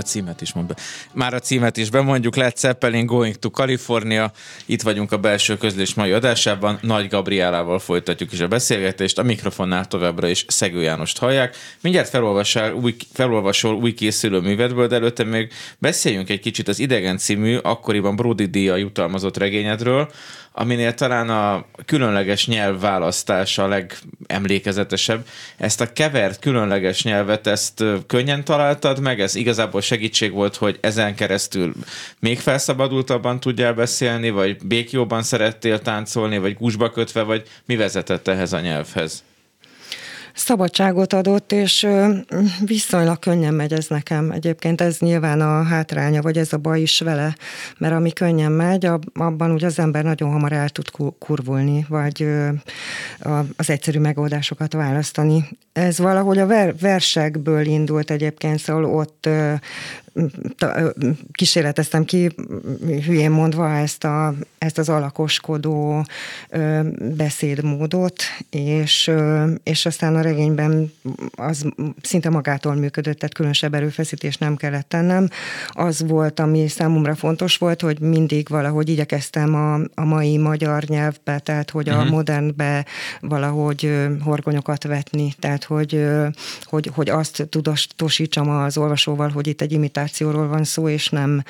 a 0.00 0.02
címet 0.02 0.40
is 0.40 0.52
mond 0.52 0.66
be. 0.66 0.74
Már 1.12 1.34
a 1.34 1.38
címet 1.38 1.76
is 1.76 1.90
bemondjuk, 1.90 2.36
Led 2.36 2.56
Zeppelin 2.56 3.06
Going 3.06 3.34
to 3.34 3.50
California. 3.50 4.32
Itt 4.66 4.82
vagyunk 4.82 5.12
a 5.12 5.18
belső 5.18 5.56
közlés 5.56 5.94
mai 5.94 6.12
adásában. 6.12 6.78
Nagy 6.82 7.08
Gabriálával 7.08 7.78
folytatjuk 7.78 8.32
is 8.32 8.40
a 8.40 8.48
beszélgetést. 8.48 9.18
A 9.18 9.22
mikrofonnál 9.22 9.84
továbbra 9.84 10.28
is 10.28 10.44
Szegő 10.48 10.82
Jánost 10.82 11.18
hallják. 11.18 11.56
Mindjárt 11.80 12.18
új, 12.74 12.96
felolvasol 13.12 13.74
új 13.74 13.94
készülő 13.94 14.40
művedből, 14.40 14.86
de 14.86 14.94
előtte 14.94 15.24
még 15.24 15.52
beszéljünk 15.78 16.30
egy 16.30 16.40
kicsit 16.40 16.68
az 16.68 16.78
Idegen 16.78 17.18
című, 17.18 17.56
akkoriban 17.56 18.16
Brody 18.16 18.46
díja 18.46 18.76
jutalmazott 18.76 19.36
regényedről, 19.36 20.10
aminél 20.52 20.94
talán 20.94 21.30
a 21.30 21.64
különleges 21.86 22.46
nyelvválasztás 22.46 23.58
a 23.58 23.68
legemlékezetesebb. 23.68 25.26
Ezt 25.56 25.80
a 25.80 25.92
kevert 25.92 26.38
különleges 26.38 27.02
nyelvet, 27.02 27.46
ezt 27.46 27.84
könnyen 28.06 28.44
találtad 28.44 29.00
meg? 29.00 29.20
Ez 29.20 29.34
igazából 29.34 29.80
segítség 29.90 30.32
volt, 30.32 30.56
hogy 30.56 30.78
ezen 30.80 31.14
keresztül 31.14 31.72
még 32.18 32.38
felszabadultabban 32.38 33.40
tudjál 33.40 33.74
beszélni, 33.74 34.30
vagy 34.30 34.56
békjóban 34.66 35.22
szerettél 35.22 35.80
táncolni, 35.80 36.38
vagy 36.38 36.56
gúzsba 36.56 36.90
kötve, 36.90 37.22
vagy 37.22 37.42
mi 37.66 37.76
vezetett 37.76 38.28
ehhez 38.28 38.52
a 38.52 38.60
nyelvhez? 38.60 39.24
Szabadságot 40.40 41.12
adott, 41.12 41.52
és 41.52 41.86
viszonylag 42.64 43.18
könnyen 43.18 43.54
megy 43.54 43.72
ez 43.72 43.86
nekem. 43.86 44.30
Egyébként 44.30 44.80
ez 44.80 44.98
nyilván 44.98 45.40
a 45.40 45.62
hátránya, 45.62 46.22
vagy 46.22 46.38
ez 46.38 46.52
a 46.52 46.56
baj 46.56 46.80
is 46.80 47.00
vele, 47.00 47.36
mert 47.78 47.94
ami 47.94 48.12
könnyen 48.12 48.52
megy, 48.52 48.88
abban 49.14 49.50
ugye 49.50 49.66
az 49.66 49.78
ember 49.78 50.04
nagyon 50.04 50.30
hamar 50.30 50.52
el 50.52 50.68
tud 50.68 50.90
kurvulni, 51.18 51.86
vagy 51.88 52.28
az 53.56 53.70
egyszerű 53.70 53.98
megoldásokat 53.98 54.72
választani. 54.72 55.48
Ez 55.72 55.98
valahogy 55.98 56.38
a 56.38 56.72
versekből 56.80 57.66
indult 57.66 58.10
egyébként, 58.10 58.58
szóval 58.58 58.84
ott 58.84 59.28
kísérleteztem 61.32 62.04
ki, 62.04 62.34
hülyén 63.06 63.30
mondva, 63.30 63.70
ezt, 63.76 64.04
a, 64.04 64.34
ezt 64.58 64.78
az 64.78 64.88
alakoskodó 64.88 66.06
beszédmódot, 67.16 68.22
és, 68.50 69.10
és 69.62 69.86
aztán 69.86 70.16
a 70.16 70.20
regényben 70.20 70.92
az 71.34 71.64
szinte 72.02 72.30
magától 72.30 72.74
működött, 72.74 73.18
tehát 73.18 73.34
különösebb 73.34 73.74
erőfeszítés 73.74 74.36
nem 74.36 74.56
kellett 74.56 74.88
tennem. 74.88 75.28
Az 75.68 76.02
volt, 76.06 76.40
ami 76.40 76.68
számomra 76.68 77.14
fontos 77.14 77.56
volt, 77.56 77.80
hogy 77.80 78.00
mindig 78.00 78.48
valahogy 78.48 78.88
igyekeztem 78.88 79.54
a, 79.54 79.74
a 79.94 80.04
mai 80.04 80.36
magyar 80.36 80.82
nyelvbe, 80.82 81.38
tehát 81.38 81.70
hogy 81.70 81.88
uh-huh. 81.88 82.02
a 82.02 82.04
mhm. 82.04 82.14
modernbe 82.14 82.86
valahogy 83.20 84.08
horgonyokat 84.20 84.84
vetni, 84.84 85.34
tehát 85.38 85.64
hogy, 85.64 86.06
hogy, 86.62 86.90
hogy 86.94 87.08
azt 87.08 87.46
tudatosítsam 87.50 88.48
az 88.48 88.76
olvasóval, 88.76 89.28
hogy 89.28 89.46
itt 89.46 89.60
egy 89.60 89.72
imitáció 89.72 89.99
meditációról 90.00 90.48
van 90.48 90.64
szó, 90.64 90.88
és 90.88 91.08
nem, 91.08 91.42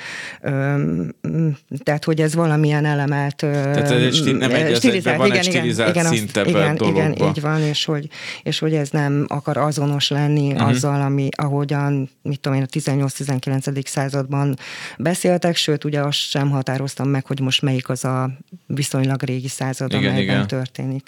tehát 1.83 2.03
hogy 2.03 2.21
ez 2.21 2.35
valamilyen 2.35 2.85
elemelt 2.85 3.35
tehát 3.35 3.77
ez 3.77 3.91
egy 3.91 4.35
nem 4.35 4.51
egy 4.51 4.75
stilizált, 4.75 5.17
van 5.17 5.25
igen, 5.25 5.37
egy 5.37 5.45
stilizált 5.45 5.95
igen, 5.95 6.05
szint 6.05 6.29
igen, 6.29 6.75
igen, 6.75 7.11
igen, 7.11 7.27
így 7.27 7.41
van, 7.41 7.61
és 7.61 7.85
hogy, 7.85 8.09
és 8.43 8.59
hogy 8.59 8.73
ez 8.73 8.89
nem 8.89 9.25
akar 9.27 9.57
azonos 9.57 10.09
lenni 10.09 10.51
uh-huh. 10.51 10.67
azzal, 10.67 11.01
ami 11.01 11.29
ahogyan, 11.37 12.09
mit 12.21 12.39
tudom 12.39 12.57
én, 12.57 12.63
a 12.63 12.77
18-19. 12.79 13.85
században 13.85 14.57
beszéltek, 14.97 15.55
sőt, 15.55 15.83
ugye 15.83 16.01
azt 16.01 16.17
sem 16.17 16.49
határoztam 16.49 17.09
meg, 17.09 17.25
hogy 17.25 17.39
most 17.39 17.61
melyik 17.61 17.89
az 17.89 18.05
a 18.05 18.29
viszonylag 18.65 19.23
régi 19.23 19.47
század, 19.47 19.93
igen, 19.93 20.03
amelyben 20.03 20.35
igen. 20.35 20.47
történik. 20.47 21.07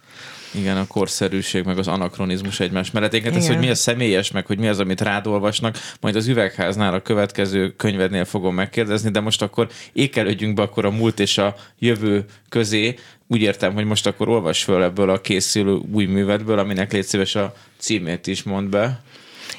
Igen, 0.54 0.78
a 0.78 0.88
korszerűség, 0.88 1.64
meg 1.64 1.78
az 1.78 1.88
anakronizmus 1.88 2.60
egymás 2.60 2.92
mellett. 2.92 3.14
Én 3.14 3.26
ez, 3.26 3.48
hogy 3.48 3.60
mi 3.60 3.70
a 3.70 3.76
személyes, 3.76 4.32
meg 4.32 4.46
hogy 4.46 4.60
mi 4.60 4.68
az, 4.68 4.80
amit 4.80 5.02
rád 5.02 5.28
olvasnak, 5.28 5.78
majd 6.02 6.16
az 6.16 6.28
üvegháznál 6.28 6.94
a 6.94 7.02
következő 7.02 7.74
könyvednél 7.76 8.26
fogom 8.26 8.56
megkérdezni, 8.56 9.12
de 9.12 9.20
most 9.20 9.42
akkor 9.42 9.68
ékelődjünk 9.94 10.54
be 10.54 10.62
akkor 10.62 10.86
a 10.86 10.92
múlt 10.92 11.20
és 11.20 11.38
a 11.38 11.56
jövő 11.80 12.26
közé. 12.50 12.96
Úgy 13.28 13.42
értem, 13.42 13.74
hogy 13.74 13.86
most 13.86 14.08
akkor 14.08 14.30
olvas 14.30 14.64
föl 14.64 14.84
ebből 14.84 15.10
a 15.10 15.22
készülő 15.22 15.80
új 15.92 16.06
művedből, 16.06 16.60
aminek 16.60 16.92
légy 16.92 17.06
szíves 17.06 17.36
a 17.36 17.54
címét 17.78 18.28
is 18.28 18.44
mond 18.44 18.70
be. 18.70 19.02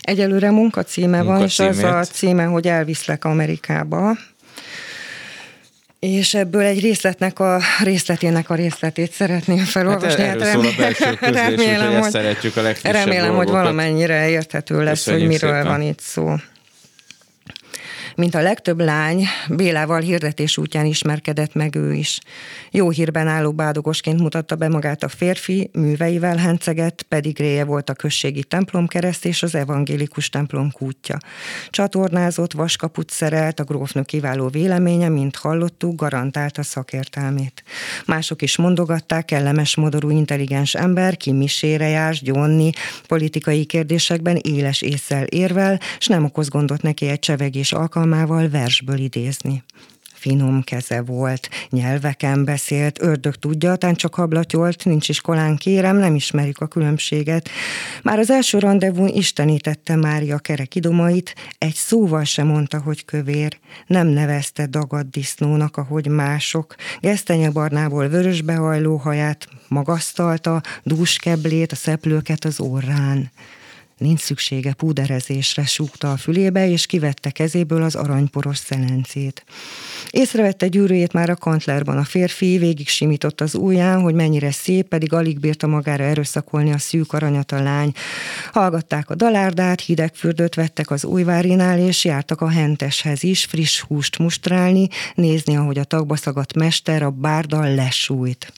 Egyelőre 0.01 0.51
munkacíme 0.51 1.23
van, 1.23 1.43
és 1.43 1.59
az 1.59 1.79
a 1.79 2.05
címe, 2.05 2.45
hogy 2.45 2.67
elviszlek 2.67 3.25
Amerikába, 3.25 4.17
és 6.05 6.35
ebből 6.35 6.63
egy 6.63 6.81
részletnek 6.81 7.39
a 7.39 7.61
részletének 7.83 8.51
a 8.51 8.55
részletét 8.55 9.13
szeretném 9.13 9.65
felolvasni. 9.65 10.23
Hát, 10.23 10.43
hát 10.43 10.53
szól 10.53 10.67
a 10.67 11.17
közlés, 11.17 11.47
remélem, 11.47 12.01
hogy, 12.01 12.11
szeretjük 12.11 12.57
a 12.57 12.63
Remélem, 12.83 13.35
hogy 13.35 13.49
valamennyire 13.49 14.29
érthető 14.29 14.83
lesz, 14.83 15.05
Köszönjük 15.05 15.31
hogy 15.31 15.41
miről 15.41 15.57
szépen. 15.57 15.79
van 15.79 15.83
itt 15.83 16.01
szó. 16.01 16.35
Mint 18.17 18.35
a 18.35 18.43
legtöbb 18.43 18.81
lány, 18.81 19.25
Bélával 19.49 20.01
hirdetés 20.01 20.59
útján 20.59 20.87
ismerkedett 20.87 21.55
meg 21.55 21.75
ő 21.75 21.93
is. 21.93 22.21
Jó 22.71 22.91
hírben 22.91 23.27
álló 23.27 23.53
bádogosként 23.53 24.21
mutatta 24.21 24.57
be 24.57 24.69
magát 24.69 25.03
a 25.03 25.09
férfi, 25.09 25.71
műveivel 25.73 26.37
hencegett, 26.37 27.03
pedig 27.03 27.39
réje 27.39 27.65
volt 27.65 27.91
a 27.91 27.95
községi 27.95 28.45
templomkereszt 28.45 29.25
és 29.25 29.43
az 29.43 29.55
evangélikus 29.55 30.29
templom 30.29 30.71
kútja. 30.71 31.19
Csatornázott, 31.71 32.53
vaskaput 32.53 33.11
szerelt, 33.11 33.61
a 33.61 33.65
grófnő 33.65 34.03
kiváló 34.03 34.49
véleménye, 34.49 35.09
mint 35.09 35.37
hallottuk, 35.37 35.97
garantálta 35.97 36.63
szakértelmét. 36.63 37.63
Mások 38.07 38.43
is 38.43 38.57
mondogatták, 38.57 39.25
kellemes 39.25 39.77
modorú, 39.77 40.11
intelligens 40.11 40.75
ember, 40.75 41.17
ki 41.17 41.33
misére 41.33 41.89
jás, 41.89 42.23
gyonni, 42.23 42.71
politikai 43.07 43.65
kérdésekben 43.65 44.37
éles 44.37 44.83
észsel 44.83 45.25
érvel, 45.25 45.81
és 45.99 46.07
nem 46.07 46.25
okoz 46.25 46.49
gondot 46.49 46.83
neki 46.83 47.09
egy 47.09 47.19
csevegés 47.19 47.73
alkalmával, 47.73 48.03
alkalmával 48.05 48.49
versből 48.49 48.99
idézni 48.99 49.63
finom 50.17 50.63
keze 50.63 51.01
volt, 51.03 51.49
nyelveken 51.71 52.45
beszélt, 52.45 53.03
ördög 53.03 53.35
tudja, 53.35 53.77
tán 53.77 53.95
csak 53.95 54.15
hablatyolt, 54.15 54.85
nincs 54.85 55.09
iskolán 55.09 55.57
kérem, 55.57 55.97
nem 55.97 56.15
ismerjük 56.15 56.59
a 56.59 56.67
különbséget. 56.67 57.49
Már 58.03 58.19
az 58.19 58.31
első 58.31 58.59
rendezvún 58.59 59.09
istenítette 59.09 59.97
Mária 59.97 60.39
kerek 60.39 60.75
idomait, 60.75 61.35
egy 61.59 61.75
szóval 61.75 62.25
sem 62.25 62.47
mondta, 62.47 62.81
hogy 62.81 63.05
kövér, 63.05 63.59
nem 63.87 64.07
nevezte 64.07 64.67
dagad 64.67 65.07
disznónak, 65.11 65.77
ahogy 65.77 66.07
mások, 66.07 66.75
gesztenyebarnából 67.01 68.09
vörösbehajló 68.09 68.97
haját 68.97 69.49
magasztalta, 69.69 70.63
dúskeblét, 70.83 71.73
a 71.73 71.77
szeplőket 71.77 72.45
az 72.45 72.61
orrán. 72.61 73.31
Nincs 73.99 74.21
szüksége 74.21 74.73
púderezésre, 74.73 75.65
súgta 75.65 76.13
a 76.13 76.17
fülébe, 76.17 76.69
és 76.69 76.87
kivette 76.87 77.31
kezéből 77.31 77.83
az 77.83 77.95
aranyporos 77.95 78.59
szelencét. 78.59 79.45
Észrevette 80.11 80.69
gyűrűjét 80.69 81.13
már 81.13 81.31
a 81.31 81.37
kantlerban. 81.37 81.97
A 81.97 82.05
férfi 82.05 82.59
végig 82.59 82.89
simított 82.89 83.41
az 83.41 83.55
ujján, 83.55 84.01
hogy 84.01 84.15
mennyire 84.15 84.51
szép, 84.51 84.89
pedig 84.89 85.13
alig 85.13 85.41
bírta 85.41 85.67
magára 85.67 86.05
erőszakolni 86.05 86.73
a 86.73 86.79
szűk 86.79 87.13
aranyat 87.13 87.53
a 87.53 87.63
lány. 87.63 87.93
Hallgatták 88.53 89.11
a 89.11 89.15
dalárdát, 89.15 89.81
hideg 89.81 90.15
fürdőt 90.15 90.55
vettek 90.55 90.91
az 90.91 91.05
újvárinál, 91.05 91.79
és 91.79 92.05
jártak 92.05 92.41
a 92.41 92.49
henteshez 92.49 93.23
is, 93.23 93.45
friss 93.45 93.81
húst 93.81 94.19
mustrálni, 94.19 94.89
nézni, 95.15 95.57
ahogy 95.57 95.79
a 95.79 95.85
tagba 95.85 96.17
szagadt 96.17 96.55
mester 96.55 97.03
a 97.03 97.11
bárdal 97.11 97.75
lesújt. 97.75 98.53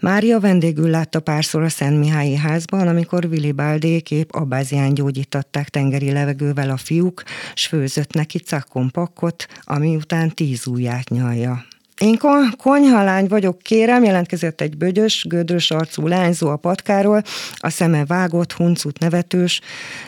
Mária 0.00 0.40
vendégül 0.40 0.90
látta 0.90 1.20
párszor 1.20 1.62
a 1.62 1.68
Szent 1.68 1.98
Mihályi 1.98 2.36
házban, 2.36 2.88
amikor 2.88 3.24
Willy 3.24 3.52
Baldék 3.52 4.10
épp 4.10 4.28
abázián 4.32 4.94
gyógyítatták 4.94 5.68
tengeri 5.68 6.12
levegővel 6.12 6.70
a 6.70 6.76
fiúk, 6.76 7.22
s 7.54 7.66
főzött 7.66 8.12
neki 8.12 8.38
cakkompakkot, 8.38 9.46
ami 9.62 9.96
után 9.96 10.34
tíz 10.34 10.66
ujját 10.66 11.08
nyalja. 11.08 11.64
Én 11.98 12.18
konyhalány 12.56 13.26
vagyok, 13.26 13.58
kérem, 13.58 14.04
jelentkezett 14.04 14.60
egy 14.60 14.76
bögyös, 14.76 15.24
gödrös 15.28 15.70
arcú 15.70 16.06
lányzó 16.06 16.48
a 16.48 16.56
patkáról, 16.56 17.22
a 17.56 17.70
szeme 17.70 18.04
vágott, 18.04 18.52
huncut 18.52 18.98
nevetős. 18.98 19.60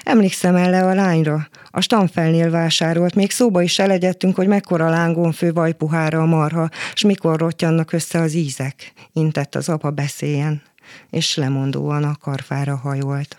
Emlékszem 0.03 0.57
elle 0.57 0.87
a 0.87 0.95
lányra. 0.95 1.49
A 1.71 1.81
stamfelnél 1.81 2.51
vásárolt, 2.51 3.15
még 3.15 3.31
szóba 3.31 3.63
is 3.63 3.79
elegyedtünk, 3.79 4.37
hogy 4.37 4.47
mekkora 4.47 4.89
lángon 4.89 5.33
fő 5.33 5.53
vajpuhára 5.53 6.21
a 6.21 6.27
marha, 6.27 6.69
s 6.95 7.03
mikor 7.03 7.39
rottyannak 7.39 7.93
össze 7.93 8.21
az 8.21 8.35
ízek. 8.35 8.93
Intett 9.13 9.55
az 9.55 9.69
apa 9.69 9.91
beszéljen, 9.91 10.63
és 11.11 11.37
lemondóan 11.37 12.05
a 12.05 12.17
karfára 12.21 12.77
hajolt. 12.77 13.37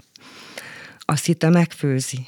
Azt 0.99 1.25
hitte 1.25 1.49
megfőzi, 1.49 2.19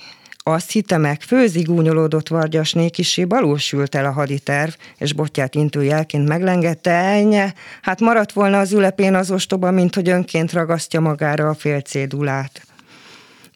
azt 0.43 0.71
hitte 0.71 0.97
meg, 0.97 1.21
főzi 1.21 1.61
gúnyolódott 1.61 2.27
vargyasné 2.27 2.89
kisé 2.89 3.25
balósült 3.25 3.95
el 3.95 4.05
a 4.05 4.11
haditerv, 4.11 4.71
és 4.97 5.13
botját 5.13 5.55
intőjelként 5.55 6.27
meglengette, 6.27 6.91
ennyi, 6.91 7.43
hát 7.81 7.99
maradt 7.99 8.31
volna 8.31 8.59
az 8.59 8.71
ülepén 8.71 9.15
az 9.15 9.31
ostoba, 9.31 9.71
mint 9.71 9.95
hogy 9.95 10.09
önként 10.09 10.53
ragasztja 10.53 10.99
magára 10.99 11.49
a 11.49 11.53
fél 11.53 11.81
cédulát. 11.81 12.61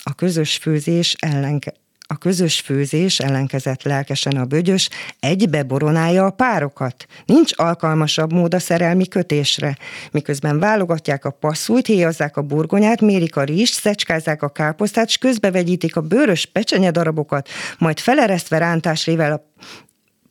A 0.03 0.13
közös 0.13 0.57
főzés 0.57 1.15
ellenke, 1.19 1.73
A 2.09 2.17
közös 2.17 2.59
főzés 2.59 3.19
ellenkezett 3.19 3.83
lelkesen 3.83 4.37
a 4.37 4.45
bögyös, 4.45 4.89
egybe 5.19 5.63
boronálja 5.63 6.25
a 6.25 6.29
párokat. 6.29 7.05
Nincs 7.25 7.51
alkalmasabb 7.55 8.33
mód 8.33 8.53
a 8.53 8.59
szerelmi 8.59 9.07
kötésre. 9.07 9.77
Miközben 10.11 10.59
válogatják 10.59 11.25
a 11.25 11.31
passzújt, 11.31 11.85
héjazzák 11.85 12.37
a 12.37 12.41
burgonyát, 12.41 13.01
mérik 13.01 13.35
a 13.35 13.43
rizst, 13.43 13.73
szecskázzák 13.73 14.41
a 14.41 14.49
káposztát, 14.49 15.09
s 15.09 15.17
közbevegyítik 15.17 15.95
a 15.95 16.01
bőrös 16.01 16.45
pecsenye 16.45 16.91
darabokat, 16.91 17.49
majd 17.77 17.99
feleresztve 17.99 18.57
rántásrével 18.57 19.31
a 19.31 19.51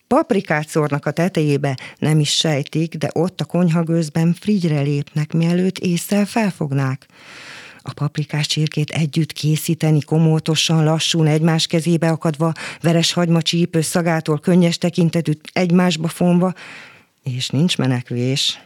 paprikát 0.07 0.69
szórnak 0.69 1.07
a 1.07 1.11
tetejébe, 1.11 1.79
nem 1.99 2.21
is 2.21 2.37
sejtik, 2.37 2.95
de 2.95 3.11
ott 3.13 3.41
a 3.41 3.45
konyhagőzben 3.45 4.37
frigyre 4.41 4.81
lépnek, 4.81 5.33
mielőtt 5.33 5.79
észre 5.79 6.25
felfognák 6.25 7.07
a 7.87 7.93
paprikás 7.93 8.47
csirkét 8.47 8.91
együtt 8.91 9.33
készíteni, 9.33 10.01
komótosan, 10.01 10.85
lassan, 10.85 11.27
egymás 11.27 11.67
kezébe 11.67 12.09
akadva, 12.09 12.53
veres 12.81 13.13
hagyma 13.13 13.43
csípő 13.43 13.81
szagától 13.81 14.39
könnyes 14.39 14.79
tekintetű 14.79 15.33
egymásba 15.53 16.09
fonva, 16.09 16.53
és 17.23 17.49
nincs 17.49 17.79
menekvés. 17.79 18.61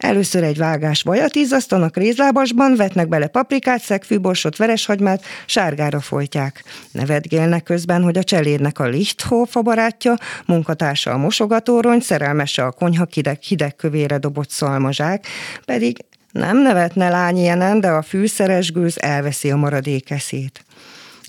Először 0.00 0.42
egy 0.42 0.56
vágás 0.56 1.02
vajat 1.02 1.34
izzasztanak 1.34 1.96
rézlábasban, 1.96 2.76
vetnek 2.76 3.08
bele 3.08 3.26
paprikát, 3.26 3.82
szegfűborsot, 3.82 4.56
vereshagymát, 4.56 5.24
sárgára 5.46 6.00
folytják. 6.00 6.64
Nevetgélnek 6.92 7.62
közben, 7.62 8.02
hogy 8.02 8.18
a 8.18 8.24
cselédnek 8.24 8.78
a 8.78 8.86
Lichthof 8.86 9.56
a 9.56 9.62
barátja, 9.62 10.14
munkatársa 10.46 11.10
a 11.10 11.16
mosogatórony, 11.16 12.00
szerelmese 12.00 12.64
a 12.64 12.70
konyha 12.70 13.06
hideg, 13.12 13.42
hideg 13.42 13.76
kövére 13.76 14.18
dobott 14.18 14.50
szalmazsák, 14.50 15.26
pedig 15.64 16.04
nem 16.32 16.62
nevetne 16.62 17.08
lány 17.08 17.36
ilyenen, 17.36 17.80
de 17.80 17.88
a 17.88 18.02
fűszeres 18.02 18.72
gőz 18.72 19.00
elveszi 19.00 19.50
a 19.50 19.56
maradék 19.56 20.10
eszét. 20.10 20.64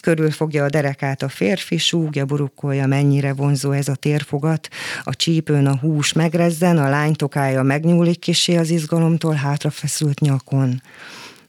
Körülfogja 0.02 0.64
a 0.64 0.70
derekát 0.70 1.22
a 1.22 1.30
férfi, 1.30 1.78
súgja, 1.78 2.26
burukkolja, 2.26 2.88
mennyire 2.88 3.34
vonzó 3.34 3.72
ez 3.72 3.88
a 3.88 3.96
térfogat, 3.96 4.68
a 5.04 5.16
csípőn 5.16 5.66
a 5.66 5.78
hús 5.78 6.14
megrezzen, 6.14 6.78
a 6.78 6.90
lány 6.90 7.14
tokája 7.14 7.64
megnyúlik 7.64 8.20
kisé 8.20 8.56
az 8.58 8.70
izgalomtól 8.70 9.34
hátrafeszült 9.34 10.20
nyakon. 10.20 10.82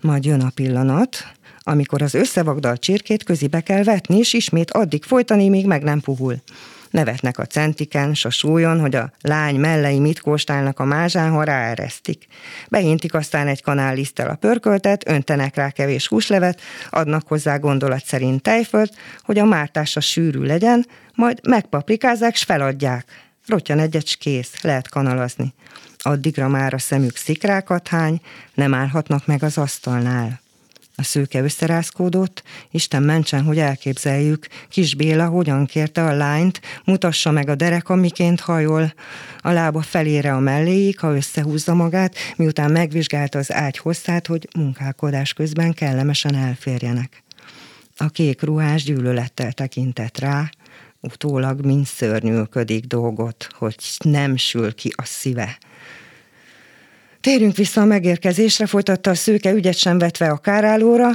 Majd 0.00 0.24
jön 0.24 0.40
a 0.40 0.50
pillanat, 0.54 1.26
amikor 1.62 2.02
az 2.02 2.14
összevagdalt 2.14 2.80
csirkét 2.80 3.24
közibe 3.24 3.60
kell 3.60 3.82
vetni, 3.82 4.18
és 4.18 4.32
ismét 4.32 4.70
addig 4.70 5.04
folytani, 5.04 5.48
míg 5.48 5.66
meg 5.66 5.82
nem 5.82 6.00
puhul 6.00 6.42
nevetnek 6.92 7.38
a 7.38 7.46
centiken, 7.46 8.14
s 8.14 8.24
a 8.24 8.30
súlyon, 8.30 8.80
hogy 8.80 8.94
a 8.94 9.12
lány 9.20 9.56
mellei 9.56 9.98
mit 9.98 10.20
kóstálnak 10.20 10.78
a 10.78 10.84
mázsán, 10.84 11.30
ha 11.30 11.44
ráeresztik. 11.44 12.26
Behintik 12.68 13.14
aztán 13.14 13.48
egy 13.48 13.62
kanál 13.62 13.94
liszttel 13.94 14.28
a 14.28 14.34
pörköltet, 14.34 15.08
öntenek 15.08 15.54
rá 15.54 15.70
kevés 15.70 16.08
húslevet, 16.08 16.60
adnak 16.90 17.28
hozzá 17.28 17.56
gondolat 17.56 18.04
szerint 18.04 18.42
tejfölt, 18.42 18.94
hogy 19.22 19.38
a 19.38 19.44
mártása 19.44 20.00
sűrű 20.00 20.40
legyen, 20.40 20.86
majd 21.14 21.38
megpaprikázzák, 21.48 22.34
s 22.34 22.42
feladják. 22.42 23.04
Rottyan 23.46 23.78
egyet, 23.78 24.06
s 24.06 24.16
kész, 24.16 24.62
lehet 24.62 24.88
kanalazni. 24.88 25.54
Addigra 25.98 26.48
már 26.48 26.74
a 26.74 26.78
szemük 26.78 27.16
szikrákat 27.16 27.88
hány, 27.88 28.20
nem 28.54 28.74
állhatnak 28.74 29.26
meg 29.26 29.42
az 29.42 29.58
asztalnál. 29.58 30.41
A 31.02 31.04
szőke 31.04 31.42
összerázkódott, 31.42 32.42
Isten 32.70 33.02
mentsen, 33.02 33.42
hogy 33.42 33.58
elképzeljük, 33.58 34.46
kis 34.68 34.94
Béla 34.94 35.28
hogyan 35.28 35.66
kérte 35.66 36.04
a 36.04 36.14
lányt, 36.14 36.60
mutassa 36.84 37.30
meg 37.30 37.48
a 37.48 37.54
derek, 37.54 37.88
miként 37.88 38.40
hajol, 38.40 38.92
a 39.40 39.50
lába 39.50 39.80
felére 39.80 40.34
a 40.34 40.38
melléig, 40.38 40.98
ha 40.98 41.16
összehúzza 41.16 41.74
magát, 41.74 42.14
miután 42.36 42.70
megvizsgálta 42.70 43.38
az 43.38 43.52
ágy 43.52 43.78
hosszát, 43.78 44.26
hogy 44.26 44.48
munkálkodás 44.56 45.32
közben 45.32 45.72
kellemesen 45.72 46.34
elférjenek. 46.34 47.22
A 47.96 48.08
kék 48.08 48.42
ruhás 48.42 48.82
gyűlölettel 48.84 49.52
tekintett 49.52 50.18
rá, 50.18 50.50
utólag 51.00 51.64
mind 51.64 51.86
szörnyűködik 51.86 52.84
dolgot, 52.84 53.48
hogy 53.58 53.76
nem 53.98 54.36
sül 54.36 54.74
ki 54.74 54.92
a 54.96 55.04
szíve. 55.04 55.58
Térjünk 57.22 57.56
vissza 57.56 57.80
a 57.80 57.84
megérkezésre, 57.84 58.66
folytatta 58.66 59.10
a 59.10 59.14
szőke 59.14 59.52
ügyet 59.52 59.76
sem 59.76 59.98
vetve 59.98 60.30
a 60.30 60.36
kárálóra. 60.36 61.10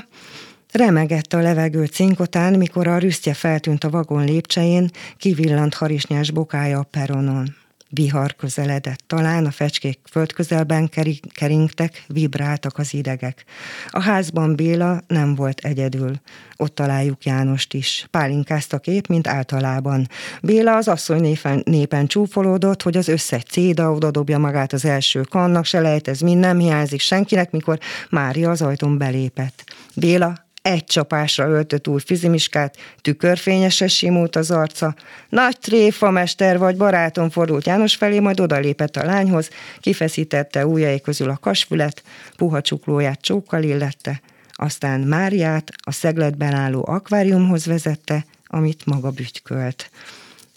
Remegett 0.71 1.33
a 1.33 1.39
levegő 1.39 1.85
cinkotán, 1.85 2.53
mikor 2.53 2.87
a 2.87 2.97
rüsztje 2.97 3.33
feltűnt 3.33 3.83
a 3.83 3.89
vagon 3.89 4.25
lépcsején, 4.25 4.89
kivillant 5.17 5.73
harisnyás 5.73 6.31
bokája 6.31 6.79
a 6.79 6.87
peronon. 6.91 7.55
Vihar 7.89 8.35
közeledett, 8.35 9.03
talán 9.07 9.45
a 9.45 9.51
fecskék 9.51 9.99
földközelben 10.09 10.89
keringtek, 11.33 12.03
vibráltak 12.07 12.77
az 12.77 12.93
idegek. 12.93 13.43
A 13.89 14.01
házban 14.01 14.55
Béla 14.55 15.01
nem 15.07 15.35
volt 15.35 15.59
egyedül. 15.59 16.11
Ott 16.55 16.75
találjuk 16.75 17.25
Jánost 17.25 17.73
is. 17.73 18.07
Pálinkáztak 18.11 18.87
épp, 18.87 19.07
mint 19.07 19.27
általában. 19.27 20.07
Béla 20.41 20.75
az 20.75 20.87
asszony 20.87 21.21
népen, 21.21 21.61
népen 21.65 22.07
csúfolódott, 22.07 22.81
hogy 22.81 22.97
az 22.97 23.07
összes 23.07 23.43
céda 23.43 23.91
oda 23.91 24.11
dobja 24.11 24.37
magát 24.37 24.73
az 24.73 24.85
első 24.85 25.21
kannak, 25.21 25.65
se 25.65 25.79
lehet, 25.79 26.07
ez 26.07 26.19
mind 26.19 26.39
nem 26.39 26.59
hiányzik 26.59 27.01
senkinek, 27.01 27.51
mikor 27.51 27.79
Mária 28.09 28.49
az 28.49 28.61
ajtón 28.61 28.97
belépett. 28.97 29.63
Béla 29.95 30.46
egy 30.67 30.83
csapásra 30.85 31.47
öltött 31.47 31.87
új 31.87 31.99
fizimiskát, 32.05 32.77
tükörfényesen 33.01 33.87
simult 33.87 34.35
az 34.35 34.51
arca. 34.51 34.95
Nagy 35.29 35.59
tréfa, 35.59 36.11
mester 36.11 36.57
vagy, 36.57 36.77
barátom 36.77 37.29
fordult 37.29 37.65
János 37.65 37.95
felé, 37.95 38.19
majd 38.19 38.39
odalépett 38.39 38.95
a 38.95 39.05
lányhoz, 39.05 39.49
kifeszítette 39.79 40.65
ujjai 40.65 41.01
közül 41.01 41.29
a 41.29 41.37
kasfület, 41.37 42.03
puha 42.37 42.61
csuklóját 42.61 43.21
csókkal 43.21 43.63
illette, 43.63 44.21
aztán 44.51 44.99
Máriát 44.99 45.71
a 45.77 45.91
szegletben 45.91 46.53
álló 46.53 46.85
akváriumhoz 46.87 47.65
vezette, 47.65 48.25
amit 48.47 48.85
maga 48.85 49.11
bütykölt. 49.11 49.89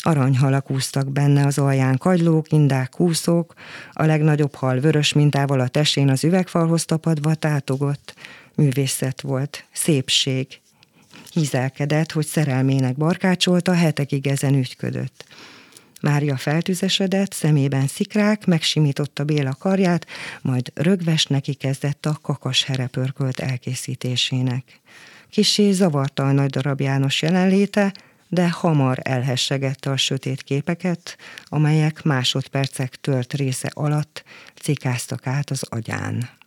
Aranyhalak 0.03 0.71
úsztak 0.71 1.09
benne 1.11 1.47
az 1.47 1.59
alján, 1.59 1.99
kagylók, 1.99 2.53
indák, 2.53 2.89
kúszók, 2.89 3.55
a 3.93 4.05
legnagyobb 4.05 4.55
hal 4.55 4.79
vörös 4.79 5.13
mintával 5.13 5.61
a 5.61 5.69
tesén 5.69 6.11
az 6.11 6.25
üvegfalhoz 6.25 6.85
tapadva 6.85 7.35
tátogott 7.35 8.15
művészet 8.61 9.21
volt, 9.21 9.65
szépség. 9.73 10.47
Hízelkedett, 11.33 12.13
hogy 12.13 12.27
szerelmének 12.27 12.97
barkácsolta, 12.97 13.73
hetekig 13.73 14.27
ezen 14.27 14.55
ügyködött. 14.55 15.25
Mária 16.01 16.37
feltüzesedett, 16.37 17.33
szemében 17.33 17.87
szikrák, 17.87 18.47
megsimította 18.47 19.25
Béla 19.25 19.55
karját, 19.59 20.07
majd 20.43 20.73
rögves 20.75 21.25
neki 21.25 21.55
kezdett 21.55 22.07
a 22.07 22.19
kakas 22.23 22.65
herepörkölt 22.65 23.41
elkészítésének. 23.41 24.81
Kisé 25.31 25.71
zavarta 25.71 26.27
a 26.27 26.33
nagy 26.33 26.51
darab 26.51 26.81
János 26.81 27.23
jelenléte, 27.23 27.95
de 28.29 28.51
hamar 28.51 28.99
elhessegette 29.03 29.91
a 29.91 29.97
sötét 29.97 30.43
képeket, 30.43 31.17
amelyek 31.45 32.03
másodpercek 32.03 32.97
tört 33.01 33.35
része 33.35 33.71
alatt 33.75 34.25
cikáztak 34.55 35.27
át 35.27 35.51
az 35.51 35.63
agyán. 35.69 36.40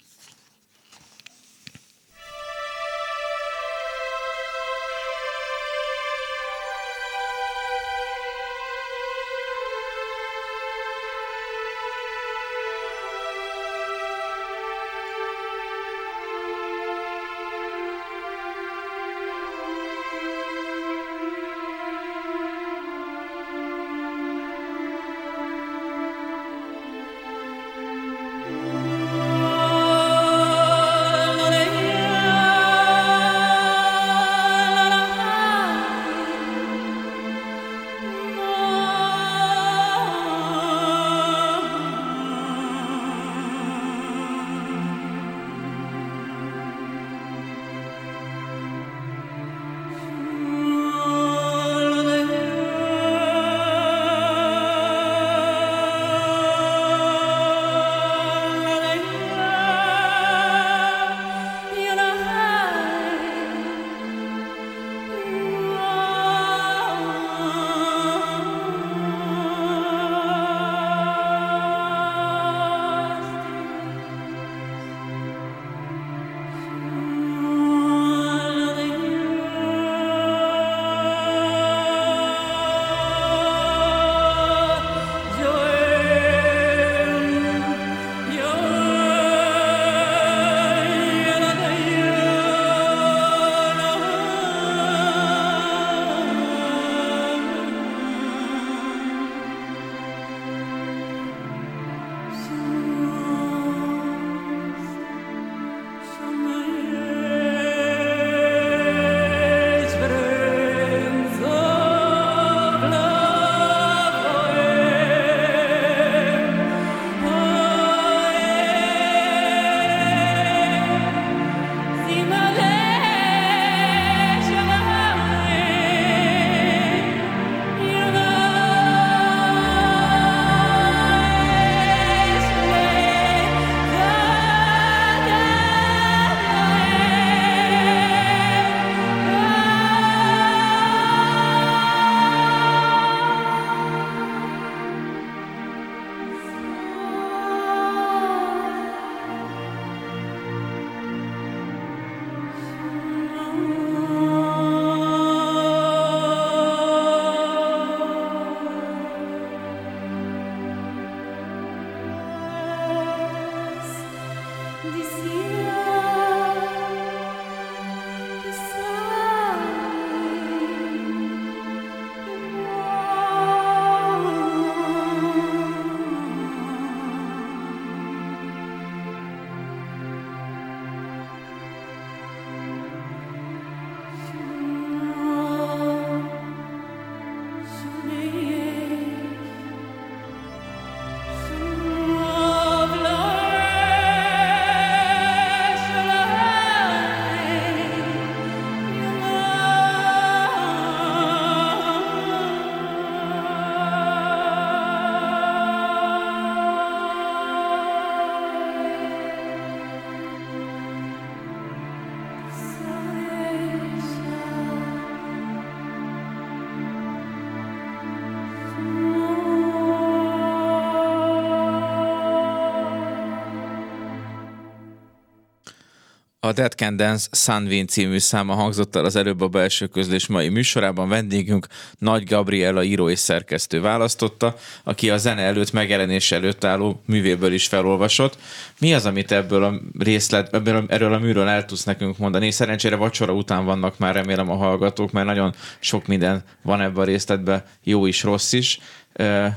Dead 226.54 226.74
Can 226.74 226.96
Dance 226.96 227.28
Sunwin 227.32 227.88
című 227.88 228.18
száma 228.18 228.54
hangzott 228.54 228.96
el 228.96 229.06
az 229.06 229.16
előbb 229.16 229.42
a 229.42 229.48
belső 229.48 229.88
közlés 229.88 230.28
mai 230.28 230.50
műsorában. 230.50 231.10
Vendégünk 231.10 231.68
Nagy 231.98 232.24
Gabriela 232.24 232.84
író 232.84 233.10
és 233.10 233.20
szerkesztő 233.20 233.82
választotta, 233.82 234.56
aki 234.84 235.10
a 235.10 235.18
zene 235.18 235.42
előtt 235.42 235.72
megjelenés 235.72 236.32
előtt 236.32 236.64
álló 236.64 237.02
művéből 237.06 237.54
is 237.54 237.68
felolvasott. 237.68 238.38
Mi 238.80 238.94
az, 238.94 239.06
amit 239.06 239.32
ebből 239.32 239.64
a 239.64 239.74
részlet, 240.00 240.54
ebből 240.54 240.76
a, 240.76 240.84
erről 240.88 241.14
a 241.14 241.20
műről 241.20 241.48
el 241.48 241.66
tudsz 241.66 241.84
nekünk 241.84 242.18
mondani? 242.18 242.52
Szerencsére 242.52 242.96
vacsora 242.96 243.34
után 243.34 243.66
vannak 243.66 243.98
már 243.98 244.14
remélem 244.14 244.50
a 244.50 244.56
hallgatók, 244.56 245.12
mert 245.12 245.26
nagyon 245.26 245.54
sok 245.80 246.08
minden 246.08 246.44
van 246.62 246.82
ebben 246.82 247.02
a 247.02 247.06
részletben, 247.06 247.64
jó 247.84 248.06
is, 248.06 248.24
rossz 248.24 248.54
is. 248.54 248.80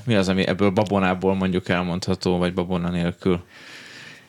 Mi 0.05 0.15
az, 0.15 0.29
ami 0.29 0.47
ebből 0.47 0.71
babonából 0.71 1.35
mondjuk 1.35 1.69
elmondható, 1.69 2.39
vagy 2.39 2.55
babona 2.55 2.91
nélkül? 2.91 3.43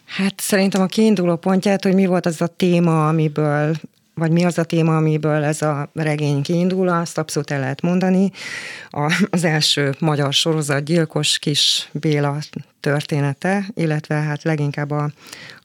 Hát 0.07 0.39
szerintem 0.39 0.81
a 0.81 0.85
kiinduló 0.85 1.35
pontját, 1.35 1.83
hogy 1.83 1.93
mi 1.93 2.05
volt 2.05 2.25
az 2.25 2.41
a 2.41 2.47
téma, 2.47 3.07
amiből 3.07 3.75
vagy 4.17 4.31
mi 4.31 4.45
az 4.45 4.57
a 4.57 4.63
téma, 4.63 4.97
amiből 4.97 5.43
ez 5.43 5.61
a 5.61 5.89
regény 5.93 6.41
kiindul, 6.41 6.87
azt 6.87 7.17
abszolút 7.17 7.51
el 7.51 7.59
lehet 7.59 7.81
mondani. 7.81 8.31
A, 8.89 9.27
az 9.29 9.43
első 9.43 9.95
magyar 9.99 10.33
sorozat 10.33 10.83
gyilkos 10.83 11.39
kis 11.39 11.89
Béla 11.91 12.37
története, 12.79 13.65
illetve 13.73 14.15
hát 14.15 14.43
leginkább 14.43 14.91
a, 14.91 15.11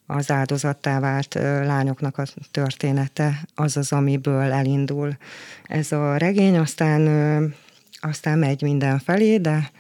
az 0.07 0.31
áldozattá 0.31 1.01
vált 1.01 1.35
lányoknak 1.65 2.19
a 2.19 2.25
története 2.51 3.41
az 3.55 3.77
az, 3.77 3.93
amiből 3.93 4.53
elindul 4.53 5.17
ez 5.65 5.93
a 5.93 6.17
regény, 6.17 6.59
aztán, 6.59 7.55
aztán 8.01 8.39
megy 8.39 8.63
mindenfelé, 8.63 9.37
de 9.37 9.71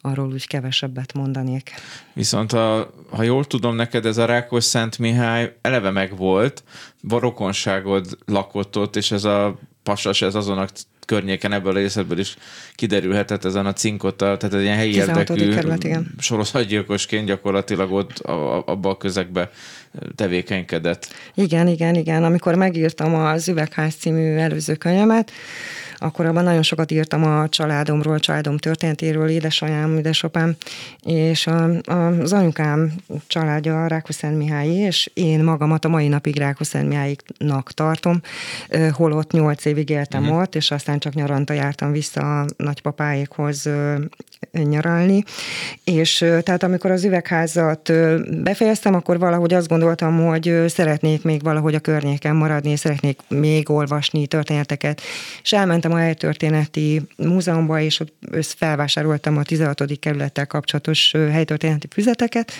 arról 0.00 0.32
úgy 0.32 0.46
kevesebbet 0.46 1.12
mondanék. 1.12 1.74
Viszont 2.12 2.52
a, 2.52 2.90
ha 3.10 3.22
jól 3.22 3.44
tudom, 3.44 3.74
neked 3.74 4.06
ez 4.06 4.16
a 4.16 4.24
Rákos 4.24 4.64
Szent 4.64 4.98
Mihály 4.98 5.56
eleve 5.60 5.90
meg 5.90 6.16
volt, 6.16 6.64
rokonságod 7.08 8.18
lakott 8.26 8.76
ott, 8.76 8.96
és 8.96 9.10
ez 9.10 9.24
a 9.24 9.58
pasas, 9.82 10.22
ez 10.22 10.34
azon 10.34 10.58
a 10.58 10.66
környéken 11.06 11.52
ebből 11.52 11.72
a 11.72 11.78
részletből 11.78 12.18
is 12.18 12.36
kiderülhetett 12.74 13.44
ezen 13.44 13.66
a 13.66 13.72
cinkota, 13.72 14.36
tehát 14.36 14.54
egy 14.54 14.62
ilyen 14.62 14.76
helyi 14.76 14.94
érdekű 14.94 15.54
sorozatgyilkosként 16.18 17.26
gyakorlatilag 17.26 17.92
ott 17.92 18.18
abban 18.18 18.92
a 18.92 18.96
közegbe 18.96 19.50
tevékenykedett. 20.14 21.14
Igen, 21.34 21.68
igen, 21.68 21.94
igen. 21.94 22.24
Amikor 22.24 22.54
megírtam 22.54 23.14
az 23.14 23.48
Üvegház 23.48 23.94
című 23.94 24.36
előző 24.36 24.74
könyvemet, 24.74 25.30
akkor 25.98 26.26
abban 26.26 26.44
nagyon 26.44 26.62
sokat 26.62 26.90
írtam 26.90 27.24
a 27.24 27.48
családomról, 27.48 28.14
a 28.14 28.20
családom 28.20 28.56
történetéről, 28.56 29.28
édesanyám, 29.28 29.96
édesapám, 29.96 30.56
és 31.04 31.46
a, 31.46 31.70
a, 31.84 32.06
az 32.20 32.32
anyukám 32.32 32.92
családja 33.26 33.86
Rákoszent 33.86 34.36
Mihály, 34.36 34.68
és 34.68 35.10
én 35.14 35.44
magamat 35.44 35.84
a 35.84 35.88
mai 35.88 36.08
napig 36.08 36.38
Rákoszent 36.38 36.88
Mihálynak 36.88 37.72
tartom, 37.72 38.20
holott 38.90 39.32
nyolc 39.32 39.64
évig 39.64 39.90
éltem 39.90 40.22
uh-huh. 40.22 40.38
ott, 40.38 40.54
és 40.54 40.70
aztán 40.70 40.98
csak 40.98 41.14
nyaranta 41.14 41.52
jártam 41.52 41.92
vissza 41.92 42.40
a 42.40 42.46
nagypapáékhoz 42.56 43.68
nyaralni, 44.52 45.22
és 45.84 46.24
tehát 46.42 46.62
amikor 46.62 46.90
az 46.90 47.04
üvegházat 47.04 47.92
befejeztem, 48.42 48.94
akkor 48.94 49.18
valahogy 49.18 49.54
azt 49.54 49.68
gondoltam, 49.68 50.26
hogy 50.26 50.64
szeretnék 50.66 51.22
még 51.22 51.42
valahogy 51.42 51.74
a 51.74 51.78
környéken 51.78 52.36
maradni, 52.36 52.76
szeretnék 52.76 53.20
még 53.28 53.70
olvasni 53.70 54.26
történeteket, 54.26 55.00
és 55.42 55.52
elmentem 55.52 55.87
elmentem 55.88 55.92
a 55.92 55.96
helytörténeti 55.96 57.02
múzeumba, 57.16 57.80
és 57.80 58.00
ott 58.00 58.14
felvásároltam 58.56 59.36
a 59.36 59.42
16. 59.42 59.98
kerülettel 60.00 60.46
kapcsolatos 60.46 61.12
helytörténeti 61.12 61.86
füzeteket, 61.90 62.52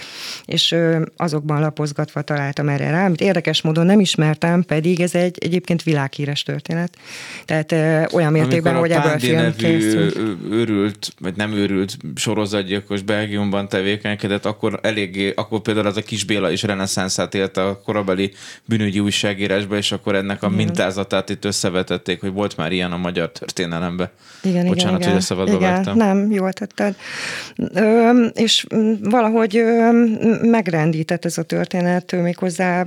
és 0.44 0.74
azokban 1.16 1.60
lapozgatva 1.60 2.22
találtam 2.22 2.68
erre 2.68 2.90
rá, 2.90 3.04
amit 3.04 3.20
érdekes 3.20 3.62
módon 3.62 3.86
nem 3.86 4.00
ismertem, 4.00 4.62
pedig 4.62 5.00
ez 5.00 5.14
egy 5.14 5.36
egyébként 5.40 5.82
világhíres 5.82 6.42
történet. 6.42 6.96
Tehát 7.44 7.72
olyan 8.12 8.32
mértékben, 8.32 8.74
hogy 8.74 8.90
ebből 8.90 9.12
a 9.12 9.18
film 9.18 9.54
készült. 9.56 10.18
őrült, 10.50 11.12
vagy 11.20 11.36
nem 11.36 11.52
őrült 11.52 11.96
sorozatgyilkos 12.14 13.02
Belgiumban 13.02 13.68
tevékenykedett, 13.68 14.44
akkor 14.44 14.78
eléggé, 14.82 15.32
akkor 15.36 15.60
például 15.60 15.86
az 15.86 15.96
a 15.96 16.02
kis 16.02 16.24
Béla 16.24 16.50
is 16.50 16.62
reneszánszát 16.62 17.34
élte 17.34 17.64
a 17.64 17.80
korabeli 17.80 18.32
bűnügyi 18.64 19.00
újságírásba, 19.00 19.76
és 19.76 19.92
akkor 19.92 20.14
ennek 20.14 20.42
a 20.42 20.48
mintázatát 20.48 21.30
itt 21.30 21.44
összevetették, 21.44 22.20
hogy 22.20 22.32
volt 22.32 22.56
már 22.56 22.72
ilyen 22.72 22.92
a 22.92 22.96
magyar 22.96 23.17
magyar 23.18 23.32
történelembe. 23.32 24.10
Igen, 24.42 24.66
Bocsánat, 24.66 25.00
igen, 25.00 25.12
hogy 25.12 25.22
szabadba 25.22 25.56
igen, 25.56 25.72
vágtam. 25.72 25.96
Nem, 25.96 26.30
jól 26.30 26.52
tetted. 26.52 26.96
Ö, 27.74 28.10
és 28.34 28.66
valahogy 29.02 29.56
ö, 29.56 29.90
megrendített 30.42 31.24
ez 31.24 31.38
a 31.38 31.42
történet, 31.42 32.12
méghozzá 32.12 32.84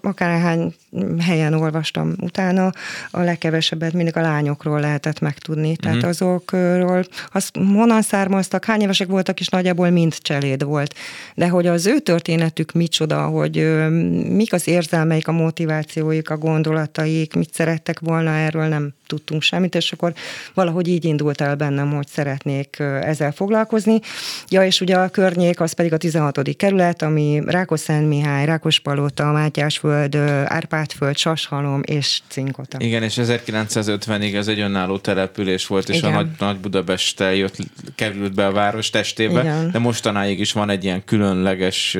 akárhány 0.00 0.74
helyen 1.20 1.54
olvastam 1.54 2.14
utána, 2.20 2.72
a 3.10 3.20
legkevesebbet 3.20 3.92
mindig 3.92 4.16
a 4.16 4.20
lányokról 4.20 4.80
lehetett 4.80 5.20
megtudni. 5.20 5.76
Tehát 5.76 5.96
uh-huh. 5.96 6.10
azokról, 6.10 7.04
az 7.32 7.50
honnan 7.52 8.02
származtak, 8.02 8.64
hány 8.64 8.80
évesek 8.80 9.08
voltak, 9.08 9.40
és 9.40 9.48
nagyjából 9.48 9.90
mind 9.90 10.14
cseléd 10.18 10.64
volt. 10.64 10.94
De 11.34 11.48
hogy 11.48 11.66
az 11.66 11.86
ő 11.86 11.98
történetük 11.98 12.72
micsoda, 12.72 13.26
hogy 13.26 13.58
ö, 13.58 13.88
mik 14.28 14.52
az 14.52 14.68
érzelmeik, 14.68 15.28
a 15.28 15.32
motivációik, 15.32 16.30
a 16.30 16.36
gondolataik, 16.36 17.34
mit 17.34 17.54
szerettek 17.54 18.00
volna, 18.00 18.30
erről 18.30 18.66
nem 18.66 18.92
tudtunk 19.08 19.42
semmit, 19.42 19.74
és 19.74 19.92
akkor 19.92 20.12
valahogy 20.54 20.88
így 20.88 21.04
indult 21.04 21.40
el 21.40 21.56
bennem, 21.56 21.92
hogy 21.92 22.06
szeretnék 22.06 22.76
ezzel 22.78 23.32
foglalkozni. 23.32 24.00
Ja, 24.48 24.64
és 24.64 24.80
ugye 24.80 24.96
a 24.96 25.08
környék 25.08 25.60
az 25.60 25.72
pedig 25.72 25.92
a 25.92 25.96
16. 25.96 26.56
kerület, 26.56 27.02
ami 27.02 27.42
Rákoszent 27.46 28.08
Mihály, 28.08 28.44
Rákospalota, 28.44 29.32
Mátyásföld, 29.32 30.14
Árpádföld, 30.44 31.16
Sashalom 31.16 31.80
és 31.84 32.20
Cinkota. 32.28 32.76
Igen, 32.80 33.02
és 33.02 33.18
1950-ig 33.20 34.34
ez 34.34 34.48
egy 34.48 34.60
önálló 34.60 34.98
település 34.98 35.66
volt, 35.66 35.88
és 35.88 35.96
Igen. 35.96 36.12
a 36.12 36.14
Nagy, 36.14 36.28
Nagy 36.38 36.56
Budapesttel 36.56 37.34
jött, 37.34 37.56
került 37.94 38.34
be 38.34 38.46
a 38.46 38.52
város 38.52 38.90
testébe, 38.90 39.40
Igen. 39.40 39.70
de 39.70 39.78
mostanáig 39.78 40.40
is 40.40 40.52
van 40.52 40.70
egy 40.70 40.84
ilyen 40.84 41.04
különleges 41.04 41.96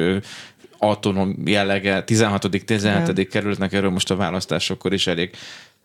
autonóm 0.79 1.37
jellege, 1.45 2.05
16.-17. 2.07 3.27
kerültnek 3.31 3.73
erről 3.73 3.91
most 3.91 4.11
a 4.11 4.17
választásokkor 4.17 4.93
is 4.93 5.07
elég 5.07 5.31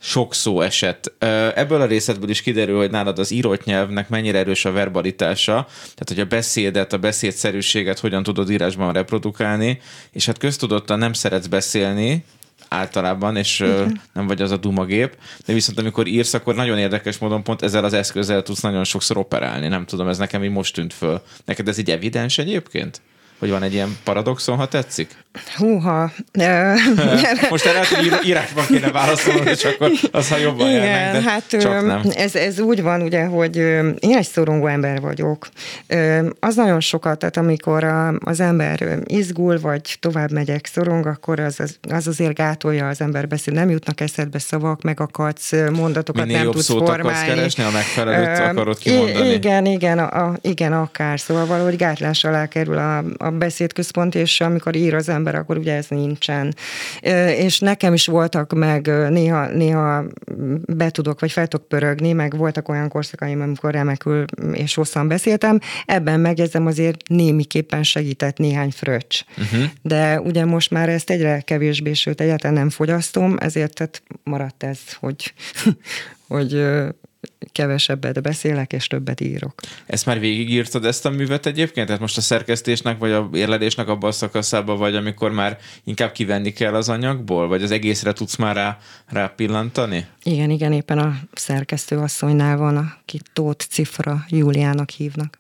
sok 0.06 0.34
szó 0.34 0.62
esett. 0.62 1.14
Ebből 1.56 1.82
a 1.82 1.86
részletből 1.86 2.30
is 2.30 2.42
kiderül, 2.42 2.78
hogy 2.78 2.92
nálad 2.92 3.20
az 3.20 3.32
írott 3.32 3.64
nyelvnek 3.64 4.10
mennyire 4.10 4.38
erős 4.38 4.66
a 4.66 4.72
verbalitása, 4.72 5.68
tehát 5.82 6.06
hogy 6.08 6.20
a 6.20 6.26
beszédet, 6.26 6.94
a 6.94 6.98
beszédszerűséget 6.98 8.00
hogyan 8.00 8.24
tudod 8.24 8.52
írásban 8.52 8.94
reprodukálni, 8.94 9.80
és 10.12 10.26
hát 10.26 10.38
köztudottan 10.38 10.98
nem 11.00 11.14
szeretsz 11.14 11.48
beszélni, 11.48 12.24
általában, 12.70 13.36
és 13.36 13.60
Igen. 13.60 14.02
nem 14.14 14.28
vagy 14.28 14.42
az 14.42 14.52
a 14.52 14.58
dumagép, 14.58 15.18
de 15.46 15.54
viszont 15.54 15.80
amikor 15.80 16.08
írsz, 16.08 16.34
akkor 16.34 16.56
nagyon 16.56 16.78
érdekes 16.78 17.18
módon 17.18 17.44
pont 17.44 17.62
ezzel 17.62 17.84
az 17.84 17.94
eszközzel 17.94 18.44
tudsz 18.44 18.62
nagyon 18.62 18.84
sokszor 18.84 19.18
operálni. 19.18 19.68
Nem 19.68 19.86
tudom, 19.86 20.08
ez 20.08 20.18
nekem 20.18 20.44
így 20.44 20.52
most 20.52 20.74
tűnt 20.74 20.94
föl. 20.94 21.22
Neked 21.46 21.68
ez 21.68 21.78
így 21.78 21.92
evidens 21.92 22.38
egyébként? 22.38 23.02
Hogy 23.40 23.50
van 23.50 23.64
egy 23.64 23.74
ilyen 23.74 23.98
paradoxon, 24.04 24.58
ha 24.58 24.68
tetszik? 24.68 25.24
Húha. 25.58 26.12
Most 27.50 27.66
erre 27.66 27.88
hogy 27.90 28.20
írásban 28.26 28.66
kéne 28.66 28.92
válaszolni, 28.92 29.50
és 29.50 29.64
akkor 29.64 29.92
az, 30.12 30.30
ha 30.30 30.38
jobban 30.38 30.70
Igen, 30.70 30.84
járnak, 30.84 31.24
de 31.24 31.30
hát 31.30 31.44
csak 31.48 31.86
nem. 31.86 32.02
Ez, 32.16 32.36
ez 32.36 32.60
úgy 32.60 32.82
van, 32.82 33.02
ugye, 33.02 33.24
hogy 33.26 33.56
én 34.00 34.18
egy 34.18 34.28
szorongó 34.28 34.68
ember 34.68 35.02
vagyok. 35.02 35.48
Az 36.40 36.56
nagyon 36.56 36.80
sokat, 36.80 37.20
tehát 37.20 37.38
amikor 37.38 37.84
az 38.20 38.40
ember 38.40 39.00
izgul, 39.06 39.60
vagy 39.60 39.98
tovább 40.00 40.32
megyek, 40.32 40.66
szorong, 40.66 41.06
akkor 41.06 41.40
az, 41.40 41.60
az, 41.60 41.78
az 41.90 42.08
azért 42.08 42.34
gátolja 42.34 42.88
az 42.88 43.02
ember 43.02 43.28
beszél. 43.28 43.54
Nem 43.54 43.70
jutnak 43.70 44.02
eszedbe 44.02 44.40
szavak, 44.40 44.82
megakadsz, 44.82 45.52
mondatokat 45.72 46.22
Minél 46.22 46.36
nem 46.36 46.46
jobb 46.46 46.54
tudsz 46.54 46.66
szót 46.66 46.78
formálni. 46.78 47.02
akarsz 47.10 47.26
keresni, 47.26 47.64
a 47.64 47.70
megfelelőt 47.72 48.40
akarod 48.40 48.78
kimondani. 48.78 49.30
Igen, 49.30 49.66
igen, 49.66 50.00
a, 50.00 50.34
igen, 50.42 50.74
akár. 50.74 51.20
Szóval 51.20 51.46
valahogy 51.46 51.76
gátlás 51.76 52.24
alá 52.24 52.46
kerül 52.46 52.78
a, 52.78 53.04
a 53.24 53.32
beszédközpont, 53.32 54.16
és 54.16 54.42
amikor 54.42 54.76
ír 54.76 54.94
az 54.94 55.10
ember, 55.10 55.36
akkor 55.36 55.58
ugye 55.58 55.74
ez 55.74 55.88
nincsen. 55.88 56.56
És 57.38 57.60
nekem 57.60 57.94
is 57.94 58.06
voltak 58.06 58.54
meg 58.54 58.88
néha, 59.10 59.48
néha 59.48 60.04
be 60.66 60.90
tudok, 60.90 61.20
vagy 61.20 61.32
fel 61.32 61.48
tudok 61.48 61.68
pörögni, 61.68 62.14
meg 62.14 62.38
voltak 62.38 62.70
olyan 62.70 62.90
korszakaim, 62.90 63.42
amikor 63.42 63.72
remekül 63.72 64.26
és 64.52 64.74
hosszan 64.74 65.08
beszéltem. 65.08 65.60
Ebben 65.86 66.20
megjegyzem 66.20 66.66
azért 66.66 67.08
némiképpen 67.08 67.84
segített 67.84 68.38
néhány 68.38 68.72
fröccs. 68.72 69.24
Uh-huh. 69.38 69.70
De 69.82 70.22
ugye 70.22 70.46
most 70.46 70.72
már 70.72 70.90
ezt 70.90 71.10
egyre 71.10 71.40
kevésbé, 71.40 71.94
sőt 71.94 72.22
egyáltalán 72.22 72.56
nem 72.56 72.70
fogyasztom, 72.70 73.36
ezért 73.40 73.74
tehát 73.74 74.04
maradt 74.24 74.64
ez, 74.64 74.80
hogy, 75.00 75.34
hogy 76.28 76.64
kevesebbet 77.52 78.22
beszélek, 78.22 78.74
és 78.74 78.88
többet 78.88 79.22
írok. 79.22 79.54
Ezt 79.86 80.06
már 80.06 80.20
végigírtad 80.20 80.86
ezt 80.86 81.06
a 81.06 81.10
művet 81.10 81.46
egyébként? 81.46 81.86
Tehát 81.86 82.02
most 82.02 82.18
a 82.18 82.22
szerkesztésnek, 82.22 82.98
vagy 82.98 83.12
a 83.12 83.30
érlelésnek 83.34 83.88
abban 83.88 84.10
a 84.10 84.14
szakaszában 84.14 84.78
vagy, 84.78 84.96
amikor 84.96 85.32
már 85.32 85.58
inkább 85.84 86.12
kivenni 86.12 86.52
kell 86.54 86.74
az 86.74 86.90
anyagból? 86.90 87.48
Vagy 87.48 87.64
az 87.64 87.72
egészre 87.72 88.14
tudsz 88.14 88.36
már 88.36 88.56
rá, 88.56 88.78
rá 89.08 89.28
pillantani? 89.36 90.06
Igen, 90.24 90.50
igen, 90.50 90.72
éppen 90.72 90.98
a 90.98 91.20
szerkesztő 91.34 91.98
asszonynál 91.98 92.58
van, 92.58 92.78
aki 92.78 93.20
Tóth 93.34 93.66
Cifra 93.66 94.26
Júliának 94.28 94.90
hívnak. 94.90 95.38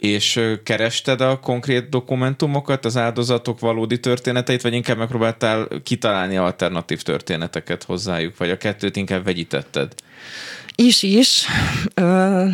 és 0.00 0.40
kerested 0.64 1.20
a 1.20 1.38
konkrét 1.40 1.88
dokumentumokat, 1.88 2.84
az 2.84 2.96
áldozatok 2.96 3.60
valódi 3.60 4.00
történeteit, 4.00 4.62
vagy 4.62 4.72
inkább 4.74 4.96
megpróbáltál 4.96 5.68
kitalálni 5.82 6.36
alternatív 6.36 7.02
történeteket 7.02 7.82
hozzájuk, 7.82 8.36
vagy 8.36 8.50
a 8.50 8.56
kettőt 8.56 8.96
inkább 8.96 9.24
vegyítetted? 9.24 9.94
Is 10.82 11.02
is. 11.02 11.46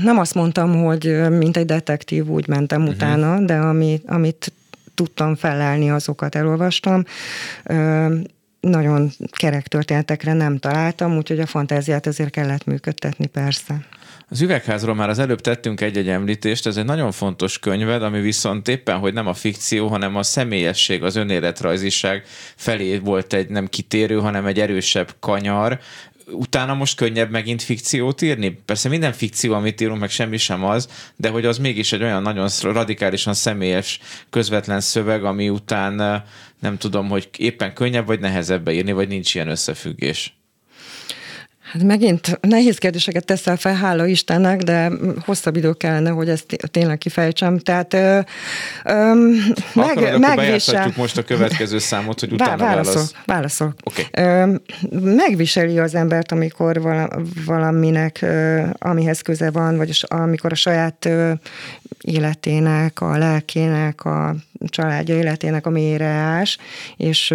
Nem 0.02 0.18
azt 0.18 0.34
mondtam, 0.34 0.84
hogy 0.84 1.28
mint 1.30 1.56
egy 1.56 1.66
detektív 1.66 2.26
úgy 2.26 2.48
mentem 2.48 2.80
uh-huh. 2.80 2.94
utána, 2.94 3.40
de 3.40 3.56
ami, 3.56 4.00
amit 4.06 4.52
tudtam 4.94 5.34
felelni, 5.34 5.90
azokat 5.90 6.34
elolvastam 6.34 7.04
nagyon 8.60 9.10
kerek 9.30 9.68
történetekre 9.68 10.32
nem 10.32 10.58
találtam, 10.58 11.16
úgyhogy 11.16 11.40
a 11.40 11.46
fantáziát 11.46 12.06
azért 12.06 12.30
kellett 12.30 12.64
működtetni 12.64 13.26
persze. 13.26 13.86
Az 14.28 14.40
üvegházról 14.40 14.94
már 14.94 15.08
az 15.08 15.18
előbb 15.18 15.40
tettünk 15.40 15.80
egy-egy 15.80 16.08
említést, 16.08 16.66
ez 16.66 16.76
egy 16.76 16.84
nagyon 16.84 17.12
fontos 17.12 17.58
könyved, 17.58 18.02
ami 18.02 18.20
viszont 18.20 18.68
éppen, 18.68 18.98
hogy 18.98 19.12
nem 19.12 19.26
a 19.26 19.34
fikció, 19.34 19.88
hanem 19.88 20.16
a 20.16 20.22
személyesség, 20.22 21.02
az 21.02 21.16
önéletrajziság 21.16 22.22
felé 22.56 22.98
volt 22.98 23.32
egy 23.32 23.48
nem 23.48 23.66
kitérő, 23.66 24.18
hanem 24.18 24.46
egy 24.46 24.60
erősebb 24.60 25.14
kanyar 25.20 25.78
utána 26.30 26.74
most 26.74 26.96
könnyebb 26.96 27.30
megint 27.30 27.62
fikciót 27.62 28.22
írni? 28.22 28.50
Persze 28.64 28.88
minden 28.88 29.12
fikció, 29.12 29.54
amit 29.54 29.80
írunk, 29.80 30.00
meg 30.00 30.10
semmi 30.10 30.36
sem 30.36 30.64
az, 30.64 30.88
de 31.16 31.28
hogy 31.28 31.44
az 31.44 31.58
mégis 31.58 31.92
egy 31.92 32.02
olyan 32.02 32.22
nagyon 32.22 32.48
radikálisan 32.62 33.34
személyes, 33.34 34.00
közvetlen 34.30 34.80
szöveg, 34.80 35.24
ami 35.24 35.48
után 35.48 36.24
nem 36.60 36.78
tudom, 36.78 37.08
hogy 37.08 37.28
éppen 37.36 37.74
könnyebb 37.74 38.06
vagy 38.06 38.20
nehezebb 38.20 38.64
beírni, 38.64 38.92
vagy 38.92 39.08
nincs 39.08 39.34
ilyen 39.34 39.48
összefüggés. 39.48 40.36
Hát 41.72 41.82
megint 41.82 42.38
nehéz 42.40 42.78
kérdéseket 42.78 43.24
teszel 43.24 43.56
fel, 43.56 43.74
hála 43.74 44.06
Istennek, 44.06 44.62
de 44.62 44.90
hosszabb 45.24 45.56
idő 45.56 45.72
kellene, 45.72 46.10
hogy 46.10 46.28
ezt 46.28 46.56
tényleg 46.70 46.98
kifejtsem. 46.98 47.58
Tehát 47.58 47.94
ö, 47.94 48.18
ö, 48.84 49.14
meg, 49.72 49.96
Akarod, 49.96 50.20
megvisel... 50.20 50.92
most 50.96 51.16
a 51.16 51.22
következő 51.22 51.78
számot, 51.78 52.20
hogy 52.20 52.32
utána 52.32 52.56
válaszol. 52.56 52.94
válasz. 52.94 53.14
Válaszol. 53.24 53.74
Okay. 53.82 54.04
Ö, 54.10 54.54
megviseli 55.00 55.78
az 55.78 55.94
embert, 55.94 56.32
amikor 56.32 56.80
valaminek, 57.46 58.18
ö, 58.22 58.62
amihez 58.78 59.20
köze 59.20 59.50
van, 59.50 59.76
vagy 59.76 60.04
amikor 60.08 60.52
a 60.52 60.54
saját 60.54 61.04
ö, 61.04 61.32
életének, 62.00 63.00
a 63.00 63.18
lelkének, 63.18 64.04
a 64.04 64.34
családja 64.66 65.16
életének 65.16 65.66
a 65.66 65.70
mélyre 65.70 66.06
ás, 66.06 66.58
és, 66.96 67.34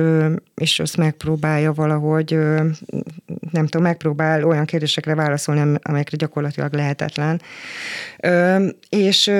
és 0.55 0.79
azt 0.79 0.97
megpróbálja 0.97 1.73
valahogy, 1.73 2.33
nem 3.51 3.67
tudom, 3.67 3.81
megpróbál 3.81 4.43
olyan 4.43 4.65
kérdésekre 4.65 5.15
válaszolni, 5.15 5.77
amelyekre 5.81 6.17
gyakorlatilag 6.17 6.73
lehetetlen. 6.73 7.41
És, 8.89 9.31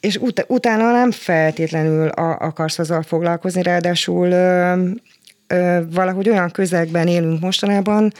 és 0.00 0.16
ut- 0.16 0.44
utána 0.48 0.92
nem 0.92 1.10
feltétlenül 1.10 2.08
akarsz 2.08 2.78
azzal 2.78 3.02
foglalkozni, 3.02 3.62
ráadásul 3.62 4.34
valahogy 5.90 6.28
olyan 6.28 6.50
közegben 6.50 7.06
élünk 7.06 7.40
mostanában, 7.40 8.12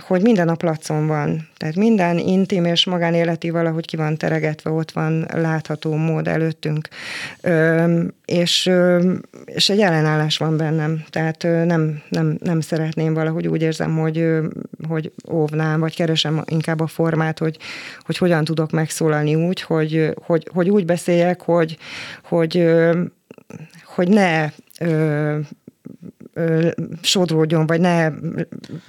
hogy 0.00 0.22
minden 0.22 0.48
a 0.48 0.54
placon 0.54 1.06
van. 1.06 1.48
Tehát 1.56 1.74
minden 1.74 2.18
intim 2.18 2.64
és 2.64 2.84
magánéleti 2.84 3.50
valahogy 3.50 3.86
ki 3.86 3.96
van 3.96 4.16
teregetve, 4.16 4.70
ott 4.70 4.90
van 4.90 5.26
látható 5.34 5.94
mód 5.94 6.28
előttünk. 6.28 6.88
És, 8.24 8.70
és 9.44 9.68
egy 9.68 9.80
ellenállás 9.80 10.36
van 10.36 10.56
bennem. 10.56 11.04
Tehát 11.10 11.42
nem, 11.42 12.02
nem, 12.08 12.36
nem 12.40 12.60
szeretném 12.60 13.14
valahogy 13.14 13.46
úgy 13.48 13.62
érzem, 13.62 13.98
hogy, 13.98 14.26
hogy 14.88 15.12
óvnám, 15.30 15.80
vagy 15.80 15.96
keresem 15.96 16.42
inkább 16.44 16.80
a 16.80 16.86
formát, 16.86 17.38
hogy, 17.38 17.58
hogy 18.00 18.18
hogyan 18.18 18.44
tudok 18.44 18.70
megszólalni 18.70 19.34
úgy, 19.34 19.62
hogy, 19.62 20.14
hogy, 20.24 20.48
hogy 20.52 20.70
úgy 20.70 20.84
beszéljek, 20.84 21.42
hogy, 21.42 21.78
hogy, 22.22 22.66
hogy 23.84 24.08
ne 24.08 24.50
sodródjon, 27.02 27.66
vagy 27.66 27.80
ne 27.80 28.08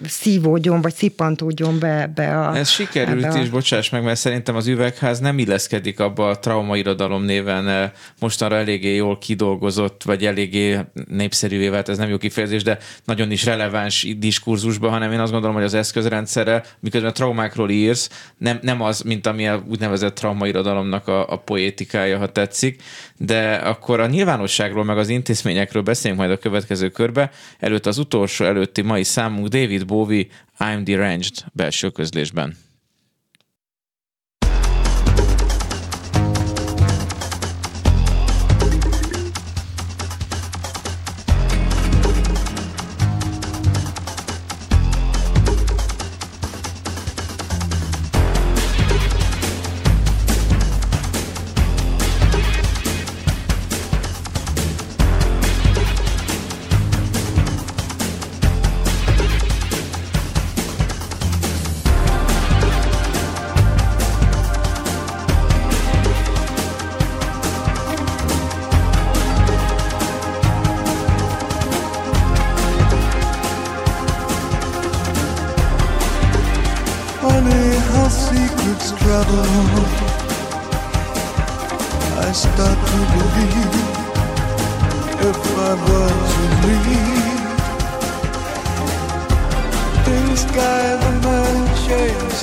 szívódjon, 0.06 0.82
vagy 0.82 0.93
szippantódjon 0.93 1.80
be, 1.80 2.12
be 2.16 2.39
a... 2.39 2.56
Ez 2.56 2.70
sikerült 2.70 3.24
a... 3.24 3.39
is, 3.39 3.50
bocsáss 3.50 3.89
meg, 3.89 4.04
mert 4.04 4.20
szerintem 4.20 4.56
az 4.56 4.68
üvegház 4.68 5.20
nem 5.20 5.39
illeszkedik 5.39 6.00
abba 6.00 6.30
a 6.30 6.39
traumairodalom 6.39 7.24
néven 7.24 7.91
mostanra 8.20 8.56
eléggé 8.56 8.95
jól 8.95 9.18
kidolgozott, 9.18 10.04
vagy 10.04 10.26
eléggé 10.26 10.80
népszerűvé 11.08 11.70
vált, 11.70 11.89
ez 11.89 11.98
nem 11.98 12.10
jó 12.10 12.18
kifejezés, 12.18 12.64
de 12.64 12.78
nagyon 13.06 13.32
is 13.32 13.45
releváns 13.45 14.18
diskurzusba, 14.18 14.89
hanem 14.89 15.12
én 15.12 15.20
azt 15.20 15.32
gondolom, 15.32 15.56
hogy 15.56 15.66
az 15.66 15.74
eszközrendszere, 15.74 16.64
miközben 16.80 17.10
a 17.10 17.14
traumákról 17.14 17.70
írsz, 17.70 18.10
nem, 18.38 18.60
nem 18.62 18.82
az, 18.82 19.02
mint 19.02 19.28
ami 19.28 19.48
a 19.48 19.64
úgynevezett 19.70 20.16
traumairodalomnak 20.16 21.08
a, 21.08 21.32
a 21.32 21.36
poétikája, 21.36 22.18
ha 22.18 22.32
tetszik, 22.32 22.82
de 23.18 23.54
akkor 23.54 24.00
a 24.00 24.08
nyilvánosságról, 24.08 24.84
meg 24.84 24.98
az 24.98 25.10
intézményekről 25.10 25.82
beszéljünk 25.82 26.22
majd 26.22 26.34
a 26.34 26.41
következő 26.41 26.89
körbe. 26.89 27.32
Előtt 27.59 27.85
az 27.85 27.97
utolsó 27.97 28.45
előtti 28.45 28.81
mai 28.81 29.03
számunk 29.03 29.47
David 29.47 29.85
Bowie 29.85 30.25
I'm 30.59 30.81
Deranged 30.83 31.35
belső 31.53 31.89
közlésben. 31.89 32.66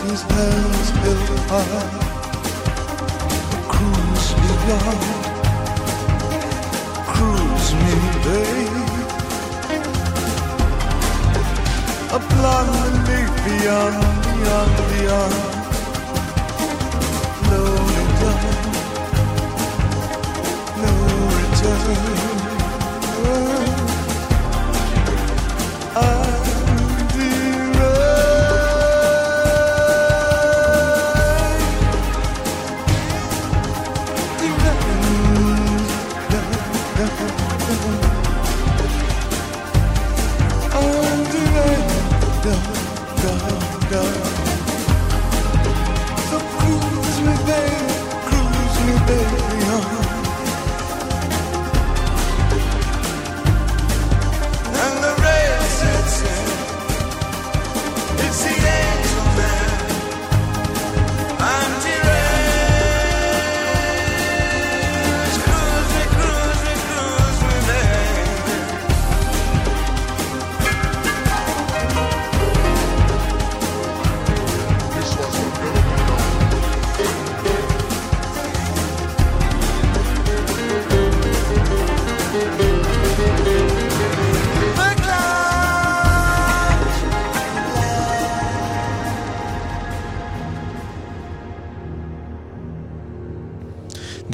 his 0.08 0.22
hands 0.22 0.90
built 1.02 1.28
high, 1.50 1.90
cruise 3.72 4.28
me, 4.40 4.48
Lord, 4.68 5.02
cruise 7.12 7.70
me, 7.82 7.94
babe. 8.24 8.78
A 12.12 12.18
the 12.18 12.90
lake 13.08 13.32
beyond, 13.44 13.98
beyond, 14.26 14.76
beyond, 14.90 15.36
no 17.50 17.60
return, 17.96 18.42
no 20.82 20.92
return. 21.38 22.33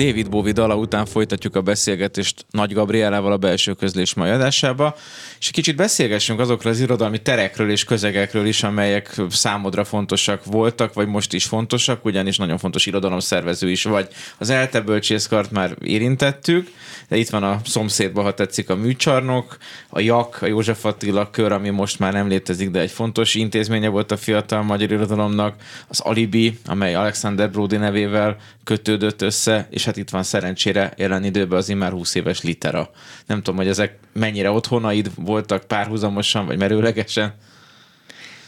David 0.04 0.28
Bowie 0.28 0.52
dala 0.52 0.76
után 0.76 1.06
folytatjuk 1.06 1.56
a 1.56 1.60
beszélgetést 1.60 2.46
Nagy 2.50 2.72
Gabrielával 2.72 3.32
a 3.32 3.36
belső 3.36 3.72
közlés 3.72 4.14
mai 4.14 4.30
adásába, 4.30 4.96
és 5.40 5.50
kicsit 5.50 5.76
beszélgessünk 5.76 6.40
azokról 6.40 6.72
az 6.72 6.80
irodalmi 6.80 7.22
terekről 7.22 7.70
és 7.70 7.84
közegekről 7.84 8.46
is, 8.46 8.62
amelyek 8.62 9.20
számodra 9.30 9.84
fontosak 9.84 10.44
voltak, 10.44 10.94
vagy 10.94 11.06
most 11.06 11.32
is 11.32 11.44
fontosak, 11.44 12.04
ugyanis 12.04 12.36
nagyon 12.36 12.58
fontos 12.58 12.86
irodalomszervező 12.86 13.70
is 13.70 13.82
vagy. 13.82 14.08
Az 14.38 14.50
ELTE 14.50 14.80
bölcsészkart 14.80 15.50
már 15.50 15.76
érintettük, 15.84 16.70
de 17.10 17.16
itt 17.16 17.28
van 17.28 17.42
a 17.42 17.60
szomszédba, 17.64 18.22
ha 18.22 18.34
tetszik, 18.34 18.70
a 18.70 18.76
műcsarnok, 18.76 19.56
a 19.88 20.00
JAK, 20.00 20.42
a 20.42 20.46
József 20.46 20.84
Attila 20.84 21.30
kör, 21.30 21.52
ami 21.52 21.70
most 21.70 21.98
már 21.98 22.12
nem 22.12 22.28
létezik, 22.28 22.70
de 22.70 22.80
egy 22.80 22.90
fontos 22.90 23.34
intézménye 23.34 23.88
volt 23.88 24.10
a 24.10 24.16
fiatal 24.16 24.62
magyar 24.62 24.90
irodalomnak, 24.90 25.54
az 25.88 26.00
Alibi, 26.00 26.58
amely 26.66 26.94
Alexander 26.94 27.50
Brody 27.50 27.76
nevével 27.76 28.36
kötődött 28.64 29.22
össze, 29.22 29.66
és 29.70 29.84
hát 29.84 29.96
itt 29.96 30.10
van 30.10 30.22
szerencsére 30.22 30.92
jelen 30.96 31.24
időben 31.24 31.58
az 31.58 31.68
immár 31.68 31.90
20 31.92 32.14
éves 32.14 32.42
litera. 32.42 32.90
Nem 33.26 33.36
tudom, 33.36 33.56
hogy 33.56 33.68
ezek 33.68 33.98
mennyire 34.12 34.50
otthonaid 34.50 35.10
voltak 35.14 35.64
párhuzamosan, 35.64 36.46
vagy 36.46 36.58
merőlegesen. 36.58 37.34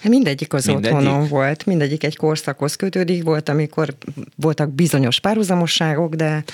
Mindegyik 0.09 0.53
az 0.53 0.65
mindegyik. 0.65 0.97
otthonom 0.97 1.29
volt, 1.29 1.67
mindegyik 1.67 2.05
egy 2.05 2.17
korszakhoz 2.17 2.77
kötődik, 2.77 3.23
volt, 3.23 3.49
amikor 3.49 3.95
voltak 4.37 4.73
bizonyos 4.75 5.21
párhuzamosságok, 5.21 6.15
de... 6.15 6.45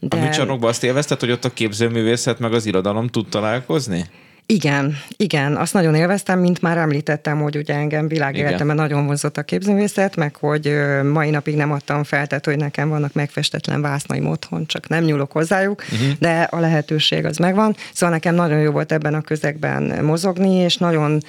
de... 0.00 0.16
A 0.16 0.20
műcsarnokban 0.20 0.68
azt 0.68 0.84
élvezted, 0.84 1.20
hogy 1.20 1.30
ott 1.30 1.44
a 1.44 1.52
képzőművészet 1.52 2.38
meg 2.38 2.52
az 2.52 2.66
irodalom 2.66 3.06
tud 3.06 3.28
találkozni? 3.28 4.04
Igen, 4.50 4.96
igen, 5.16 5.56
azt 5.56 5.72
nagyon 5.72 5.94
élveztem, 5.94 6.38
mint 6.38 6.62
már 6.62 6.76
említettem, 6.76 7.40
hogy 7.40 7.56
ugye 7.56 7.74
engem 7.74 8.08
világéletemben 8.08 8.76
nagyon 8.76 9.06
vonzott 9.06 9.36
a 9.36 9.42
képzőművészet, 9.42 10.16
meg 10.16 10.36
hogy 10.36 10.76
mai 11.12 11.30
napig 11.30 11.56
nem 11.56 11.72
adtam 11.72 12.04
fel, 12.04 12.26
tehát 12.26 12.44
hogy 12.44 12.56
nekem 12.56 12.88
vannak 12.88 13.12
megfestetlen 13.12 13.80
vásznaim 13.80 14.26
otthon, 14.26 14.66
csak 14.66 14.88
nem 14.88 15.04
nyúlok 15.04 15.32
hozzájuk, 15.32 15.82
uh-huh. 15.92 16.18
de 16.18 16.42
a 16.42 16.58
lehetőség 16.58 17.24
az 17.24 17.36
megvan. 17.36 17.76
Szóval 17.92 18.14
nekem 18.14 18.34
nagyon 18.34 18.60
jó 18.60 18.70
volt 18.70 18.92
ebben 18.92 19.14
a 19.14 19.20
közegben 19.20 20.04
mozogni, 20.04 20.54
és 20.54 20.76
nagyon 20.76 21.20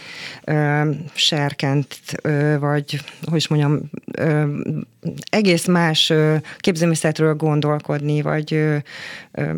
ö, 0.43 0.81
serkent, 1.13 1.95
ö, 2.21 2.59
vagy 2.59 3.01
hogy 3.25 3.37
is 3.37 3.47
mondjam, 3.47 3.79
ö, 4.11 4.43
egész 5.29 5.65
más 5.65 6.09
ö, 6.09 6.35
képzőművészetről 6.57 7.33
gondolkodni, 7.33 8.21
vagy 8.21 8.53
ö, 8.53 8.75
ö, 9.31 9.53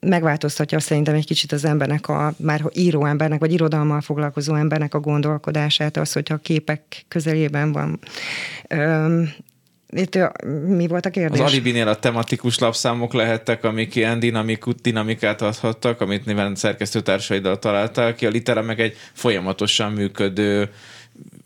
megváltoztatja 0.00 0.80
szerintem 0.80 1.14
egy 1.14 1.26
kicsit 1.26 1.52
az 1.52 1.64
embernek, 1.64 2.08
a 2.08 2.32
már 2.36 2.62
író 2.72 3.04
embernek, 3.04 3.40
vagy 3.40 3.52
irodalmal 3.52 4.00
foglalkozó 4.00 4.54
embernek 4.54 4.94
a 4.94 5.00
gondolkodását, 5.00 5.96
az, 5.96 6.12
hogyha 6.12 6.34
a 6.34 6.40
képek 6.42 7.04
közelében 7.08 7.72
van. 7.72 7.98
Öm, 8.68 9.32
itt 9.92 10.18
mi 10.66 10.86
volt 10.86 11.06
a 11.06 11.10
kérdés? 11.10 11.40
Az 11.40 11.52
Alibinél 11.52 11.88
a 11.88 11.94
tematikus 11.94 12.58
lapszámok 12.58 13.12
lehettek, 13.12 13.64
amik 13.64 13.94
ilyen 13.94 14.18
dinamikut, 14.18 14.80
dinamikát 14.80 15.42
adhattak, 15.42 16.00
amit 16.00 16.24
nyilván 16.24 16.54
szerkesztőtársaiddal 16.54 17.58
találtál 17.58 18.14
ki. 18.14 18.26
A 18.26 18.30
litera 18.30 18.62
meg 18.62 18.80
egy 18.80 18.96
folyamatosan 19.12 19.92
működő 19.92 20.70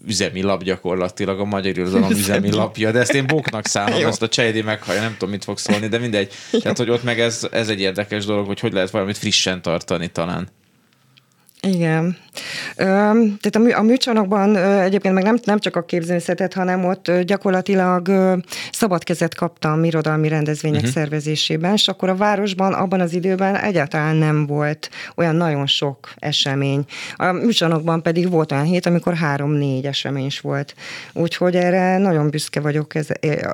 üzemi 0.06 0.42
lap 0.42 0.62
gyakorlatilag, 0.62 1.40
a 1.40 1.44
magyar 1.44 1.78
irodalom 1.78 2.10
üzemi 2.20 2.50
lapja, 2.50 2.90
de 2.90 2.98
ezt 2.98 3.14
én 3.14 3.26
bóknak 3.26 3.66
számolom, 3.66 4.06
ezt 4.10 4.22
a 4.22 4.28
Csejdi 4.28 4.62
meghallja, 4.62 5.00
nem 5.00 5.12
tudom, 5.12 5.30
mit 5.30 5.44
fog 5.44 5.58
szólni, 5.58 5.88
de 5.88 5.98
mindegy. 5.98 6.32
Tehát, 6.62 6.78
hogy 6.78 6.90
ott 6.90 7.02
meg 7.02 7.20
ez, 7.20 7.48
ez 7.50 7.68
egy 7.68 7.80
érdekes 7.80 8.24
dolog, 8.24 8.46
hogy 8.46 8.60
hogy 8.60 8.72
lehet 8.72 8.90
valamit 8.90 9.18
frissen 9.18 9.62
tartani 9.62 10.08
talán. 10.08 10.48
Igen. 11.64 12.16
Tehát 12.76 13.56
a, 13.56 13.58
mű, 13.58 13.70
a 13.70 13.82
műcsarnokban 13.82 14.56
egyébként 14.56 15.14
meg 15.14 15.24
nem, 15.24 15.38
nem 15.44 15.58
csak 15.58 15.76
a 15.76 15.84
képzőművészetet, 15.84 16.54
hanem 16.54 16.84
ott 16.84 17.12
gyakorlatilag 17.20 18.10
szabad 18.72 19.04
kezet 19.04 19.34
kaptam 19.34 19.84
irodalmi 19.84 20.28
rendezvények 20.28 20.80
uh-huh. 20.80 20.94
szervezésében, 20.94 21.72
és 21.72 21.88
akkor 21.88 22.08
a 22.08 22.16
városban 22.16 22.72
abban 22.72 23.00
az 23.00 23.12
időben 23.12 23.56
egyáltalán 23.56 24.16
nem 24.16 24.46
volt 24.46 24.90
olyan 25.14 25.34
nagyon 25.34 25.66
sok 25.66 26.12
esemény. 26.16 26.84
A 27.16 27.32
műcsarnokban 27.32 28.02
pedig 28.02 28.30
volt 28.30 28.52
olyan 28.52 28.64
hét, 28.64 28.86
amikor 28.86 29.14
három-négy 29.14 29.84
esemény 29.84 30.26
is 30.26 30.40
volt. 30.40 30.74
Úgyhogy 31.12 31.56
erre 31.56 31.98
nagyon 31.98 32.30
büszke 32.30 32.60
vagyok. 32.60 32.94
Ez, 32.94 33.06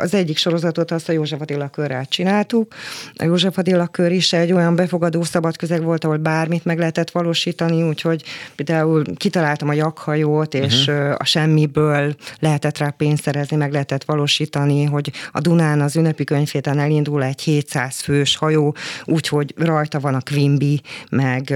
az 0.02 0.14
egyik 0.14 0.36
sorozatot 0.36 0.90
azt 0.90 1.08
a 1.08 1.12
József 1.12 1.40
Attila 1.40 1.68
körrel 1.68 2.04
csináltuk. 2.08 2.74
A 3.16 3.24
József 3.24 3.58
Attila 3.58 3.86
kör 3.86 4.12
is 4.12 4.32
egy 4.32 4.52
olyan 4.52 4.76
befogadó 4.76 5.22
szabad 5.22 5.56
közeg 5.56 5.82
volt, 5.82 6.04
ahol 6.04 6.16
bármit 6.16 6.64
meg 6.64 6.78
lehetett 6.78 7.10
valósítani, 7.10 7.82
úgy 7.82 7.99
úgyhogy 8.04 8.24
például 8.56 9.04
kitaláltam 9.16 9.68
a 9.68 9.72
jakhajót, 9.72 10.54
és 10.54 10.86
uh-huh. 10.86 11.14
a 11.18 11.24
semmiből 11.24 12.14
lehetett 12.38 12.78
rá 12.78 12.90
pénzt 12.90 13.22
szerezni, 13.22 13.56
meg 13.56 13.72
lehetett 13.72 14.04
valósítani, 14.04 14.84
hogy 14.84 15.12
a 15.32 15.40
Dunán 15.40 15.80
az 15.80 15.96
ünnepi 15.96 16.24
könyvhéten 16.24 16.78
elindul 16.78 17.24
egy 17.24 17.40
700 17.40 18.00
fős 18.00 18.36
hajó, 18.36 18.74
úgyhogy 19.04 19.54
rajta 19.56 20.00
van 20.00 20.14
a 20.14 20.20
Quimby, 20.20 20.80
meg 21.10 21.54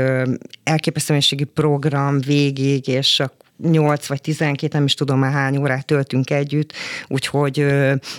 elképesztő 0.64 1.18
program 1.55 2.20
végig, 2.20 2.88
és 2.88 3.20
a 3.20 3.32
8 3.63 4.07
vagy 4.07 4.21
12, 4.21 4.77
nem 4.77 4.85
is 4.85 4.95
tudom 4.95 5.19
már 5.19 5.33
hány 5.33 5.57
órát 5.57 5.87
töltünk 5.87 6.31
együtt, 6.31 6.73
úgyhogy 7.09 7.67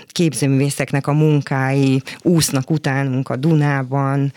képzőművészeknek 0.07 1.07
a 1.07 1.13
munkái 1.13 2.01
úsznak 2.21 2.69
utánunk 2.69 3.29
a 3.29 3.35
Dunában. 3.35 4.33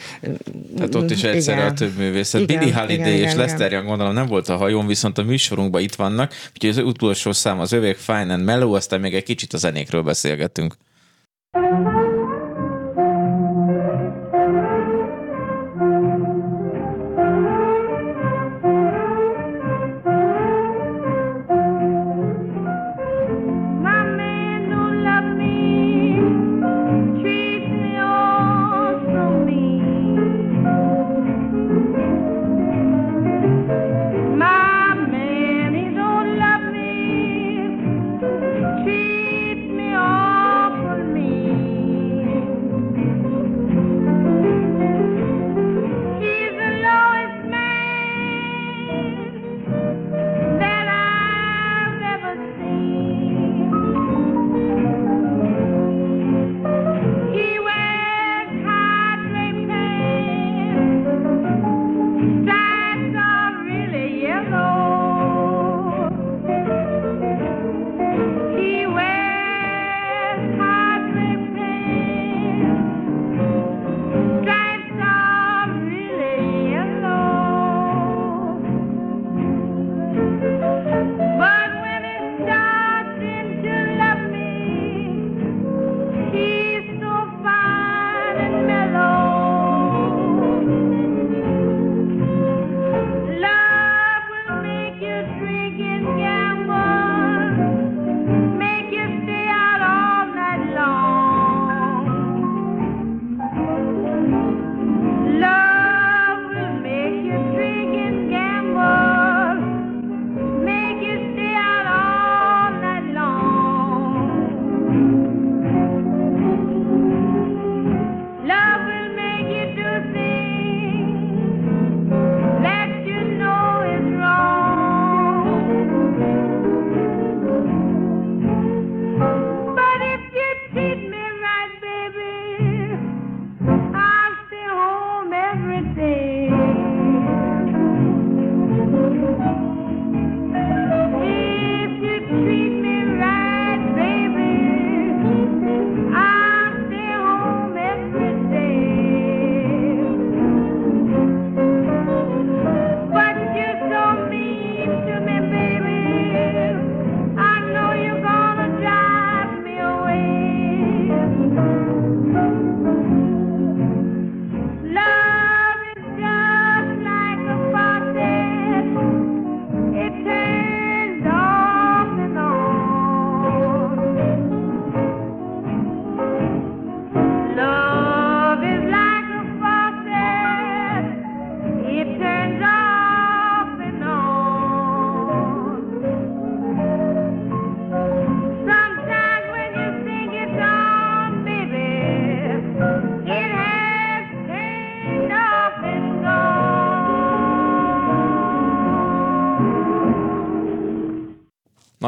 Tehát 0.77 0.95
ott 0.95 1.11
is 1.11 1.23
egyszerre 1.23 1.59
igen. 1.59 1.71
a 1.71 1.75
több 1.75 1.97
művészet. 1.97 2.41
Igen, 2.41 2.59
Billy 2.59 2.71
Holiday 2.71 2.95
igen, 2.95 3.13
és 3.13 3.21
igen, 3.21 3.37
Lester 3.37 3.73
Young 3.73 3.87
gondolom 3.87 4.15
nem 4.15 4.27
volt 4.27 4.49
a 4.49 4.57
hajón, 4.57 4.87
viszont 4.87 5.19
a 5.19 5.23
műsorunkban 5.23 5.83
itt 5.83 5.95
vannak, 5.95 6.33
úgyhogy 6.55 6.71
az 6.71 6.79
utolsó 6.79 7.33
szám 7.33 7.61
az 7.61 7.73
övék 7.73 7.97
Fine 7.97 8.33
and 8.33 8.45
Mellow, 8.45 8.73
aztán 8.73 9.01
még 9.01 9.15
egy 9.15 9.25
kicsit 9.25 9.53
a 9.53 9.57
zenékről 9.57 10.03
beszélgetünk. 10.03 10.75
thank 11.53 11.87
you 11.87 11.88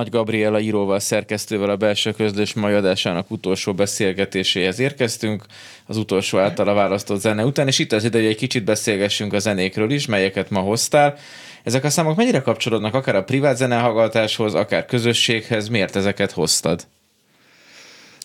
Nagy 0.01 0.11
Gabriela 0.11 0.61
íróval, 0.61 1.01
szerkesztővel 1.01 1.71
a 1.71 1.77
belső 1.77 2.13
közlés 2.13 2.55
mai 2.55 2.73
adásának 2.73 3.31
utolsó 3.31 3.75
beszélgetéséhez 3.75 4.79
érkeztünk, 4.79 5.45
az 5.87 5.97
utolsó 5.97 6.39
általa 6.39 6.75
választott 6.75 7.21
zene 7.21 7.45
után, 7.45 7.67
és 7.67 7.79
itt 7.79 7.93
az 7.93 8.05
ide, 8.05 8.19
hogy 8.19 8.27
egy 8.27 8.37
kicsit 8.37 8.65
beszélgessünk 8.65 9.33
a 9.33 9.39
zenékről 9.39 9.91
is, 9.91 10.07
melyeket 10.07 10.51
ma 10.51 10.61
hoztál. 10.61 11.17
Ezek 11.63 11.85
a 11.85 11.91
számok 11.91 12.17
mennyire 12.17 12.41
kapcsolódnak 12.41 12.95
akár 12.95 13.15
a 13.15 13.25
privát 13.25 13.57
zenehallgatáshoz, 13.57 14.55
akár 14.55 14.85
közösséghez, 14.85 15.69
miért 15.69 15.97
ezeket 15.97 16.31
hoztad? 16.31 16.87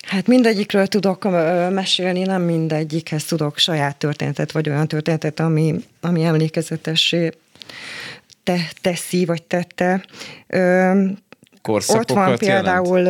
Hát 0.01 0.27
mindegyikről 0.27 0.87
tudok 0.87 1.23
mesélni, 1.71 2.21
nem 2.21 2.41
mindegyikhez 2.41 3.25
tudok 3.25 3.57
saját 3.57 3.97
történetet, 3.97 4.51
vagy 4.51 4.69
olyan 4.69 4.87
történetet, 4.87 5.39
ami, 5.39 5.75
ami 6.01 6.23
emlékezetessé 6.23 7.31
te, 8.45 8.69
teszi, 8.81 9.25
vagy 9.25 9.43
tette. 9.43 10.05
Ott 11.67 12.11
van 12.11 12.37
például, 12.37 13.03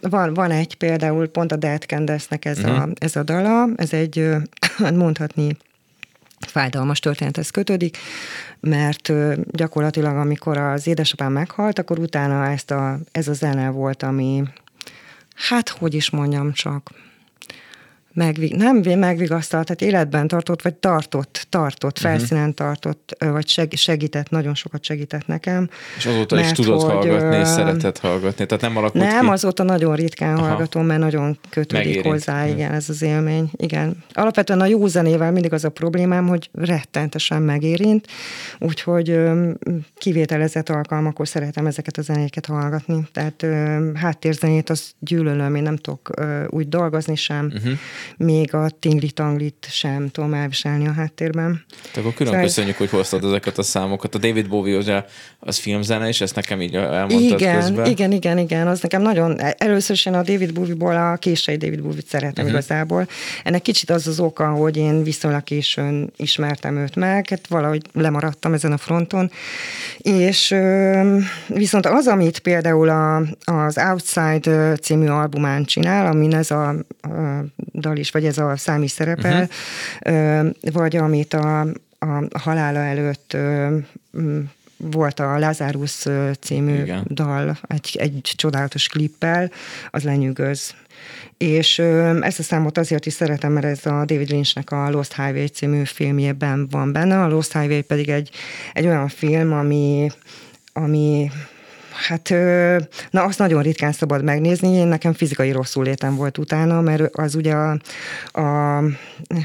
van, 0.00 0.34
van 0.34 0.50
egy 0.50 0.76
például, 0.76 1.28
pont 1.28 1.52
a 1.52 1.56
Dead 1.56 1.82
Candace-nek 1.82 2.44
ez, 2.44 2.58
uh-huh. 2.58 2.76
a, 2.76 2.80
mhm. 2.80 2.90
ez 2.98 3.16
a 3.16 3.22
dala, 3.22 3.68
ez 3.76 3.92
egy, 3.92 4.26
mondhatni, 4.94 5.56
fájdalmas 6.46 6.98
történethez 6.98 7.50
kötődik, 7.50 7.96
mert 8.60 9.12
gyakorlatilag 9.50 10.16
amikor 10.16 10.56
az 10.56 10.86
édesapám 10.86 11.32
meghalt, 11.32 11.78
akkor 11.78 11.98
utána 11.98 12.46
ezt 12.46 12.70
a, 12.70 12.98
ez 13.12 13.28
a 13.28 13.32
zene 13.32 13.70
volt, 13.70 14.02
ami, 14.02 14.42
hát 15.34 15.68
hogy 15.68 15.94
is 15.94 16.10
mondjam 16.10 16.52
csak, 16.52 16.90
megvig, 18.14 18.54
nem 18.54 18.76
megvigasztalt, 18.98 19.66
tehát 19.66 19.94
életben 19.94 20.28
tartott, 20.28 20.62
vagy 20.62 20.74
tartott, 20.74 21.46
tartott, 21.48 21.98
uh-huh. 21.98 22.12
felszínen 22.12 22.54
tartott, 22.54 23.16
vagy 23.18 23.68
segített, 23.70 24.30
nagyon 24.30 24.54
sokat 24.54 24.84
segített 24.84 25.26
nekem. 25.26 25.68
És 25.96 26.06
azóta 26.06 26.34
mert, 26.34 26.50
is 26.58 26.64
tudod 26.64 26.80
hogy, 26.80 26.90
hallgatni, 26.90 27.36
és 27.36 27.48
szeretett 27.48 27.98
hallgatni, 27.98 28.46
tehát 28.46 28.62
nem 28.62 28.76
alakult 28.76 29.04
Nem, 29.04 29.24
ki? 29.24 29.30
azóta 29.30 29.62
nagyon 29.62 29.94
ritkán 29.94 30.36
Aha. 30.36 30.46
hallgatom, 30.46 30.86
mert 30.86 31.00
nagyon 31.00 31.38
kötődik 31.48 31.86
Megérint. 31.86 32.06
hozzá, 32.06 32.46
igen, 32.46 32.72
ez 32.72 32.88
az 32.88 33.02
élmény, 33.02 33.50
igen. 33.56 34.04
Alapvetően 34.12 34.60
a 34.60 34.66
jó 34.66 34.86
zenével 34.86 35.32
mindig 35.32 35.52
az 35.52 35.64
a 35.64 35.68
problémám, 35.68 36.26
hogy 36.28 36.50
rettentesen 36.52 37.42
megérint, 37.42 38.06
úgyhogy 38.58 39.20
kivételezett 39.96 40.68
alkalmakor 40.68 41.28
szeretem 41.28 41.66
ezeket 41.66 41.96
a 41.96 42.02
zenéket 42.02 42.46
hallgatni, 42.46 43.08
tehát 43.12 43.46
háttérzenét 43.94 44.70
az 44.70 44.92
gyűlölöm, 44.98 45.54
én 45.54 45.62
nem 45.62 45.76
tudok 45.76 46.10
úgy 46.50 46.68
dolgozni 46.68 47.14
sem, 47.14 47.44
uh-huh 47.54 47.72
még 48.16 48.54
a 48.54 48.70
tingli-tanglit 48.80 49.66
sem 49.70 50.10
tudom 50.10 50.34
elviselni 50.34 50.86
a 50.86 50.92
háttérben. 50.92 51.64
Te 51.92 52.00
akkor 52.00 52.14
külön 52.14 52.32
szóval 52.32 52.46
köszönjük, 52.46 52.76
hogy 52.76 52.90
hoztad 52.90 53.24
ezeket 53.24 53.58
a 53.58 53.62
számokat. 53.62 54.14
A 54.14 54.18
David 54.18 54.48
Bowie 54.48 54.76
ugye 54.76 55.04
az 55.38 55.58
filmzene, 55.58 56.08
és 56.08 56.20
ezt 56.20 56.34
nekem 56.34 56.60
így 56.60 56.74
elmondtad 56.74 57.40
igen, 57.40 57.60
közben. 57.60 57.86
Igen, 57.86 58.12
igen, 58.12 58.38
igen, 58.38 58.66
az 58.66 58.80
nekem 58.80 59.02
nagyon, 59.02 59.40
először 59.40 60.00
én 60.04 60.14
a 60.14 60.22
David 60.22 60.52
Bowie-ból 60.52 60.96
a 60.96 61.16
késői 61.16 61.56
David 61.56 61.82
Bowie-t 61.82 62.06
szeretem 62.06 62.44
uh-huh. 62.44 62.48
igazából. 62.50 63.08
Ennek 63.44 63.62
kicsit 63.62 63.90
az 63.90 64.06
az 64.06 64.20
oka, 64.20 64.48
hogy 64.48 64.76
én 64.76 65.02
viszonylag 65.02 65.42
későn 65.42 66.12
ismertem 66.16 66.76
őt 66.76 66.96
meg, 66.96 67.28
hát 67.28 67.46
valahogy 67.46 67.82
lemaradtam 67.92 68.52
ezen 68.52 68.72
a 68.72 68.76
fronton, 68.76 69.30
és 69.98 70.54
viszont 71.46 71.86
az, 71.86 72.06
amit 72.06 72.38
például 72.38 72.88
a, 72.88 73.16
az 73.44 73.78
Outside 73.78 74.76
című 74.76 75.06
albumán 75.06 75.64
csinál, 75.64 76.06
amin 76.06 76.34
ez 76.34 76.50
a, 76.50 76.68
a 76.68 77.44
dal 77.94 78.02
is, 78.02 78.10
vagy 78.10 78.24
ez 78.24 78.38
a 78.38 78.56
szám 78.56 78.82
is 78.82 78.90
szerepel, 78.90 79.48
uh-huh. 80.04 80.50
vagy 80.72 80.96
amit 80.96 81.34
a, 81.34 81.60
a 81.98 82.38
halála 82.38 82.78
előtt 82.78 83.36
volt 84.76 85.20
a 85.20 85.38
Lazarus 85.38 86.06
című 86.40 86.82
Igen. 86.82 87.04
dal, 87.08 87.58
egy, 87.68 87.96
egy 88.00 88.32
csodálatos 88.36 88.88
klippel, 88.88 89.50
az 89.90 90.02
lenyűgöz. 90.02 90.74
És 91.36 91.78
ezt 92.20 92.38
a 92.38 92.42
számot 92.42 92.78
azért 92.78 93.06
is 93.06 93.12
szeretem, 93.12 93.52
mert 93.52 93.66
ez 93.66 93.86
a 93.86 94.04
David 94.04 94.30
Lynchnek 94.30 94.70
a 94.70 94.90
Lost 94.90 95.14
Highway 95.14 95.46
című 95.46 95.84
filmjében 95.84 96.68
van 96.70 96.92
benne. 96.92 97.22
A 97.22 97.28
Lost 97.28 97.52
Highway 97.52 97.82
pedig 97.82 98.08
egy, 98.08 98.30
egy 98.72 98.86
olyan 98.86 99.08
film, 99.08 99.52
ami, 99.52 100.10
ami 100.72 101.30
Hát, 101.94 102.28
na 103.10 103.22
azt 103.22 103.38
nagyon 103.38 103.62
ritkán 103.62 103.92
szabad 103.92 104.24
megnézni, 104.24 104.68
én 104.68 104.86
nekem 104.86 105.12
fizikai 105.12 105.52
rosszul 105.52 105.84
létem 105.84 106.16
volt 106.16 106.38
utána, 106.38 106.80
mert 106.80 107.16
az 107.16 107.34
ugye 107.34 107.54
a, 107.54 107.78
a 108.40 108.82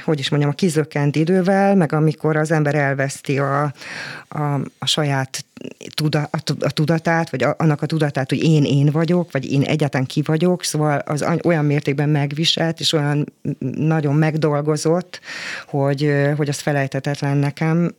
hogy 0.04 0.20
is 0.20 0.30
mondjam, 0.30 0.52
a 0.52 0.56
kizökkent 0.56 1.16
idővel, 1.16 1.76
meg 1.76 1.94
amikor 1.94 2.36
az 2.36 2.52
ember 2.52 2.76
elveszti 2.76 3.40
a, 3.40 3.74
a, 4.28 4.42
a 4.80 4.86
saját 4.86 5.46
tuda, 5.94 6.30
a, 6.60 6.72
tudatát, 6.72 7.30
vagy 7.30 7.46
annak 7.58 7.82
a 7.82 7.86
tudatát, 7.86 8.30
hogy 8.30 8.44
én 8.44 8.64
én 8.64 8.90
vagyok, 8.92 9.32
vagy 9.32 9.52
én 9.52 9.62
egyáltalán 9.62 10.08
ki 10.08 10.22
vagyok, 10.26 10.64
szóval 10.64 10.98
az 10.98 11.26
olyan 11.44 11.66
mértékben 11.66 12.10
megviselt, 12.10 12.80
és 12.80 12.94
olyan 12.94 13.34
nagyon 13.76 14.16
megdolgozott, 14.16 15.20
hogy, 15.68 16.14
hogy 16.36 16.50
az 16.50 16.60
felejtetetlen 16.60 17.38
nekem 17.38 17.96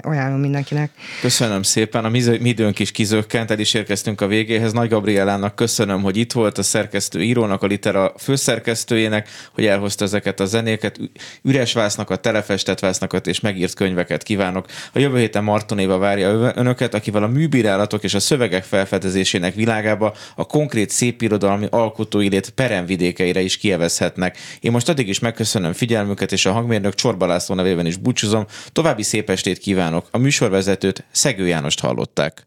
ajánlom 0.00 0.40
mindenkinek. 0.40 0.90
Köszönöm 1.20 1.62
szépen, 1.62 2.04
a 2.04 2.08
mi, 2.08 2.22
időnk 2.42 2.78
is 2.78 2.90
kizökkent, 2.90 3.50
el 3.50 3.58
is 3.58 3.74
érkeztünk 3.74 4.20
a 4.20 4.26
végéhez. 4.26 4.72
Nagy 4.72 4.88
Gabrielának 4.88 5.54
köszönöm, 5.54 6.02
hogy 6.02 6.16
itt 6.16 6.32
volt, 6.32 6.58
a 6.58 6.62
szerkesztő 6.62 7.22
írónak, 7.22 7.62
a 7.62 7.66
Litera 7.66 8.12
főszerkesztőjének, 8.18 9.28
hogy 9.52 9.66
elhozta 9.66 10.04
ezeket 10.04 10.40
a 10.40 10.44
zenéket, 10.44 10.98
üres 11.42 11.72
vásznakat, 11.72 12.20
telefestett 12.20 12.78
vásznakat 12.78 13.26
és 13.26 13.40
megírt 13.40 13.74
könyveket 13.74 14.22
kívánok. 14.22 14.66
A 14.92 14.98
jövő 14.98 15.18
héten 15.18 15.44
Martonéva 15.44 15.98
várja 15.98 16.52
önöket, 16.54 16.94
akivel 16.94 17.22
a 17.22 17.28
műbírálatok 17.28 18.04
és 18.04 18.14
a 18.14 18.20
szövegek 18.20 18.64
felfedezésének 18.64 19.54
világába 19.54 20.14
a 20.36 20.44
konkrét 20.46 20.90
szépirodalmi 20.90 21.66
alkotóilét 21.70 22.50
peremvidékeire 22.50 23.40
is 23.40 23.56
kievezhetnek. 23.56 24.38
Én 24.60 24.70
most 24.70 24.88
addig 24.88 25.08
is 25.08 25.18
megköszönöm 25.18 25.72
figyelmüket, 25.72 26.32
és 26.32 26.46
a 26.46 26.52
hangmérnök 26.52 26.94
Csorba 26.94 27.40
nevében 27.48 27.86
is 27.86 27.96
búcsúzom. 27.96 28.46
További 28.72 29.02
szép 29.02 29.30
estét 29.30 29.58
kívánok! 29.62 30.08
A 30.10 30.18
műsorvezetőt 30.18 31.04
Szegő 31.10 31.46
Jánost 31.46 31.80
hallották. 31.80 32.46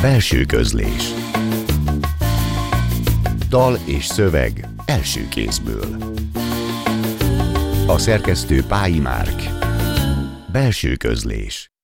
Belső 0.00 0.44
közlés 0.44 1.14
Dal 3.48 3.78
és 3.84 4.06
szöveg 4.06 4.68
első 4.86 5.28
kézből 5.28 5.96
A 7.86 7.98
szerkesztő 7.98 8.64
Pályi 8.64 8.98
Márk 8.98 9.42
Belső 10.52 10.96
közlés 10.96 11.70